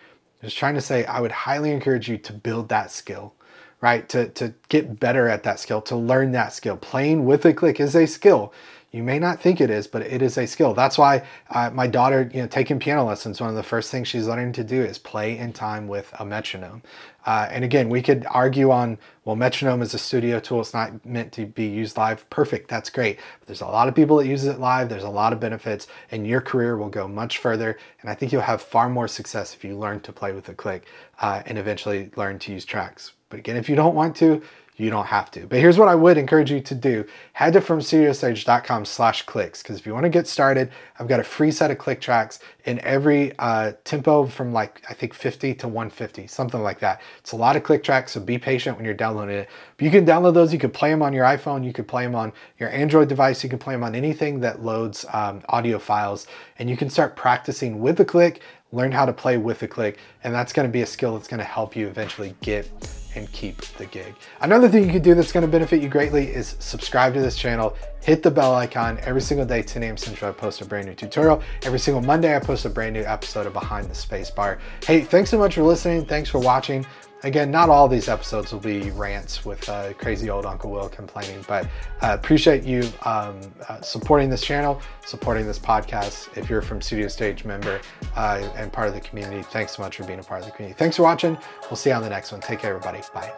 I'm 0.41 0.47
just 0.47 0.57
trying 0.57 0.73
to 0.73 0.81
say 0.81 1.05
I 1.05 1.19
would 1.19 1.31
highly 1.31 1.69
encourage 1.69 2.09
you 2.09 2.17
to 2.17 2.33
build 2.33 2.69
that 2.69 2.89
skill, 2.89 3.35
right? 3.81 4.09
To, 4.09 4.27
to 4.29 4.55
get 4.69 4.99
better 4.99 5.29
at 5.29 5.43
that 5.43 5.59
skill, 5.59 5.83
to 5.83 5.95
learn 5.95 6.31
that 6.31 6.53
skill. 6.53 6.75
Playing 6.75 7.23
with 7.23 7.45
a 7.45 7.53
click 7.53 7.79
is 7.79 7.95
a 7.95 8.07
skill. 8.07 8.51
You 8.91 9.03
may 9.03 9.19
not 9.19 9.39
think 9.39 9.61
it 9.61 9.69
is, 9.69 9.85
but 9.85 10.01
it 10.01 10.23
is 10.23 10.37
a 10.37 10.47
skill. 10.47 10.73
That's 10.73 10.97
why 10.97 11.23
uh, 11.51 11.69
my 11.69 11.85
daughter, 11.85 12.29
you 12.33 12.41
know, 12.41 12.47
taking 12.47 12.79
piano 12.79 13.05
lessons, 13.05 13.39
one 13.39 13.49
of 13.49 13.55
the 13.55 13.61
first 13.61 13.91
things 13.91 14.07
she's 14.07 14.27
learning 14.27 14.53
to 14.53 14.63
do 14.63 14.81
is 14.81 14.97
play 14.97 15.37
in 15.37 15.53
time 15.53 15.87
with 15.87 16.11
a 16.19 16.25
metronome. 16.25 16.81
Uh, 17.23 17.47
and 17.51 17.63
again, 17.63 17.89
we 17.89 18.01
could 18.01 18.25
argue 18.31 18.71
on, 18.71 18.97
well, 19.25 19.35
metronome 19.35 19.83
is 19.83 19.93
a 19.93 19.99
studio 19.99 20.39
tool. 20.39 20.61
It's 20.61 20.73
not 20.73 21.05
meant 21.05 21.31
to 21.33 21.45
be 21.45 21.67
used 21.67 21.97
live. 21.97 22.27
Perfect. 22.31 22.67
That's 22.67 22.89
great. 22.89 23.19
But 23.39 23.47
there's 23.47 23.61
a 23.61 23.67
lot 23.67 23.87
of 23.87 23.93
people 23.93 24.17
that 24.17 24.25
use 24.25 24.45
it 24.45 24.59
live. 24.59 24.89
There's 24.89 25.03
a 25.03 25.09
lot 25.09 25.33
of 25.33 25.39
benefits 25.39 25.85
and 26.09 26.25
your 26.25 26.41
career 26.41 26.75
will 26.75 26.89
go 26.89 27.07
much 27.07 27.37
further. 27.37 27.77
And 28.01 28.09
I 28.09 28.15
think 28.15 28.31
you'll 28.31 28.41
have 28.41 28.61
far 28.61 28.89
more 28.89 29.07
success 29.07 29.53
if 29.53 29.63
you 29.63 29.77
learn 29.77 29.99
to 29.99 30.11
play 30.11 30.31
with 30.31 30.49
a 30.49 30.55
click 30.55 30.85
uh, 31.21 31.43
and 31.45 31.59
eventually 31.59 32.09
learn 32.15 32.39
to 32.39 32.53
use 32.53 32.65
tracks. 32.65 33.11
But 33.29 33.39
again, 33.39 33.55
if 33.55 33.69
you 33.69 33.75
don't 33.75 33.95
want 33.95 34.15
to, 34.17 34.41
you 34.79 34.89
don't 34.89 35.07
have 35.07 35.29
to. 35.31 35.45
But 35.45 35.59
here's 35.59 35.77
what 35.77 35.89
I 35.89 35.95
would 35.95 36.17
encourage 36.17 36.51
you 36.51 36.61
to 36.61 36.75
do. 36.75 37.05
Head 37.33 37.53
to 37.53 37.61
fromstudiostage.com 37.61 38.85
slash 38.85 39.23
clicks 39.23 39.61
because 39.61 39.77
if 39.77 39.85
you 39.85 39.93
want 39.93 40.05
to 40.05 40.09
get 40.09 40.25
started, 40.25 40.71
I've 40.97 41.07
got 41.07 41.19
a 41.19 41.23
free 41.23 41.51
set 41.51 41.69
of 41.69 41.77
click 41.77 41.99
tracks 41.99 42.39
in 42.63 42.79
every 42.79 43.37
uh, 43.39 43.73
tempo 43.83 44.25
from 44.25 44.53
like, 44.53 44.81
I 44.89 44.93
think 44.93 45.13
50 45.13 45.53
to 45.55 45.67
150, 45.67 46.27
something 46.27 46.61
like 46.61 46.79
that. 46.79 47.01
It's 47.19 47.33
a 47.33 47.35
lot 47.35 47.57
of 47.57 47.63
click 47.63 47.83
tracks, 47.83 48.13
so 48.13 48.21
be 48.21 48.37
patient 48.37 48.77
when 48.77 48.85
you're 48.85 48.93
downloading 48.93 49.35
it. 49.35 49.49
But 49.77 49.85
you 49.85 49.91
can 49.91 50.05
download 50.05 50.33
those. 50.33 50.53
You 50.53 50.59
can 50.59 50.71
play 50.71 50.91
them 50.91 51.01
on 51.01 51.11
your 51.11 51.25
iPhone. 51.25 51.65
You 51.65 51.73
can 51.73 51.85
play 51.85 52.05
them 52.05 52.15
on 52.15 52.31
your 52.57 52.69
Android 52.69 53.09
device. 53.09 53.43
You 53.43 53.49
can 53.49 53.59
play 53.59 53.73
them 53.73 53.83
on 53.83 53.95
anything 53.95 54.39
that 54.41 54.63
loads 54.63 55.05
um, 55.11 55.41
audio 55.49 55.77
files. 55.77 56.25
And 56.57 56.69
you 56.69 56.77
can 56.77 56.89
start 56.89 57.17
practicing 57.17 57.81
with 57.81 57.97
the 57.97 58.05
click, 58.05 58.41
learn 58.71 58.93
how 58.93 59.05
to 59.05 59.13
play 59.13 59.37
with 59.37 59.59
the 59.59 59.67
click. 59.67 59.97
And 60.23 60.33
that's 60.33 60.53
going 60.53 60.67
to 60.67 60.71
be 60.71 60.83
a 60.83 60.87
skill 60.87 61.15
that's 61.15 61.27
going 61.27 61.39
to 61.39 61.43
help 61.43 61.75
you 61.75 61.87
eventually 61.87 62.35
get 62.41 62.69
and 63.15 63.31
keep 63.31 63.61
the 63.77 63.85
gig. 63.85 64.15
Another 64.41 64.69
thing 64.69 64.85
you 64.85 64.91
can 64.91 65.01
do 65.01 65.13
that's 65.15 65.31
going 65.31 65.45
to 65.45 65.51
benefit 65.51 65.81
you 65.81 65.89
greatly 65.89 66.27
is 66.27 66.55
subscribe 66.59 67.13
to 67.13 67.21
this 67.21 67.35
channel, 67.35 67.75
hit 68.01 68.23
the 68.23 68.31
bell 68.31 68.55
icon. 68.55 68.99
Every 69.01 69.21
single 69.21 69.45
day, 69.45 69.61
10 69.61 69.83
a.m. 69.83 69.97
Central, 69.97 70.29
I 70.29 70.33
post 70.33 70.61
a 70.61 70.65
brand 70.65 70.87
new 70.87 70.95
tutorial. 70.95 71.41
Every 71.63 71.79
single 71.79 72.01
Monday, 72.01 72.35
I 72.35 72.39
post 72.39 72.65
a 72.65 72.69
brand 72.69 72.93
new 72.93 73.03
episode 73.03 73.47
of 73.47 73.53
Behind 73.53 73.89
the 73.89 73.95
Space 73.95 74.29
Bar. 74.29 74.59
Hey, 74.85 75.01
thanks 75.01 75.29
so 75.29 75.37
much 75.37 75.55
for 75.55 75.63
listening. 75.63 76.05
Thanks 76.05 76.29
for 76.29 76.39
watching. 76.39 76.85
Again, 77.23 77.51
not 77.51 77.69
all 77.69 77.87
these 77.87 78.07
episodes 78.07 78.53
will 78.53 78.61
be 78.61 78.91
rants 78.91 79.43
with 79.43 79.67
uh, 79.67 79.93
crazy 79.93 80.29
old 80.29 80.45
Uncle 80.45 80.71
Will 80.71 80.87
complaining, 80.87 81.43
but 81.47 81.67
I 82.01 82.11
uh, 82.11 82.15
appreciate 82.15 82.63
you 82.63 82.89
um, 83.03 83.41
uh, 83.67 83.81
supporting 83.81 84.29
this 84.29 84.41
channel, 84.41 84.81
supporting 85.05 85.45
this 85.45 85.59
podcast. 85.59 86.35
If 86.37 86.49
you're 86.49 86.61
from 86.61 86.81
Studio 86.81 87.09
Stage 87.09 87.43
member 87.43 87.81
uh, 88.15 88.49
and 88.55 88.71
part 88.71 88.87
of 88.87 88.93
the 88.93 89.01
community, 89.01 89.43
thanks 89.43 89.75
so 89.75 89.83
much 89.83 89.97
for 89.97 90.05
being 90.05 90.19
a 90.19 90.23
part 90.23 90.41
of 90.41 90.45
the 90.45 90.53
community. 90.53 90.77
Thanks 90.77 90.95
for 90.95 91.03
watching. 91.03 91.37
We'll 91.63 91.75
see 91.75 91.89
you 91.89 91.95
on 91.95 92.03
the 92.03 92.09
next 92.09 92.31
one. 92.31 92.39
Take 92.39 92.59
care, 92.59 92.75
everybody. 92.75 93.01
Bye. 93.13 93.33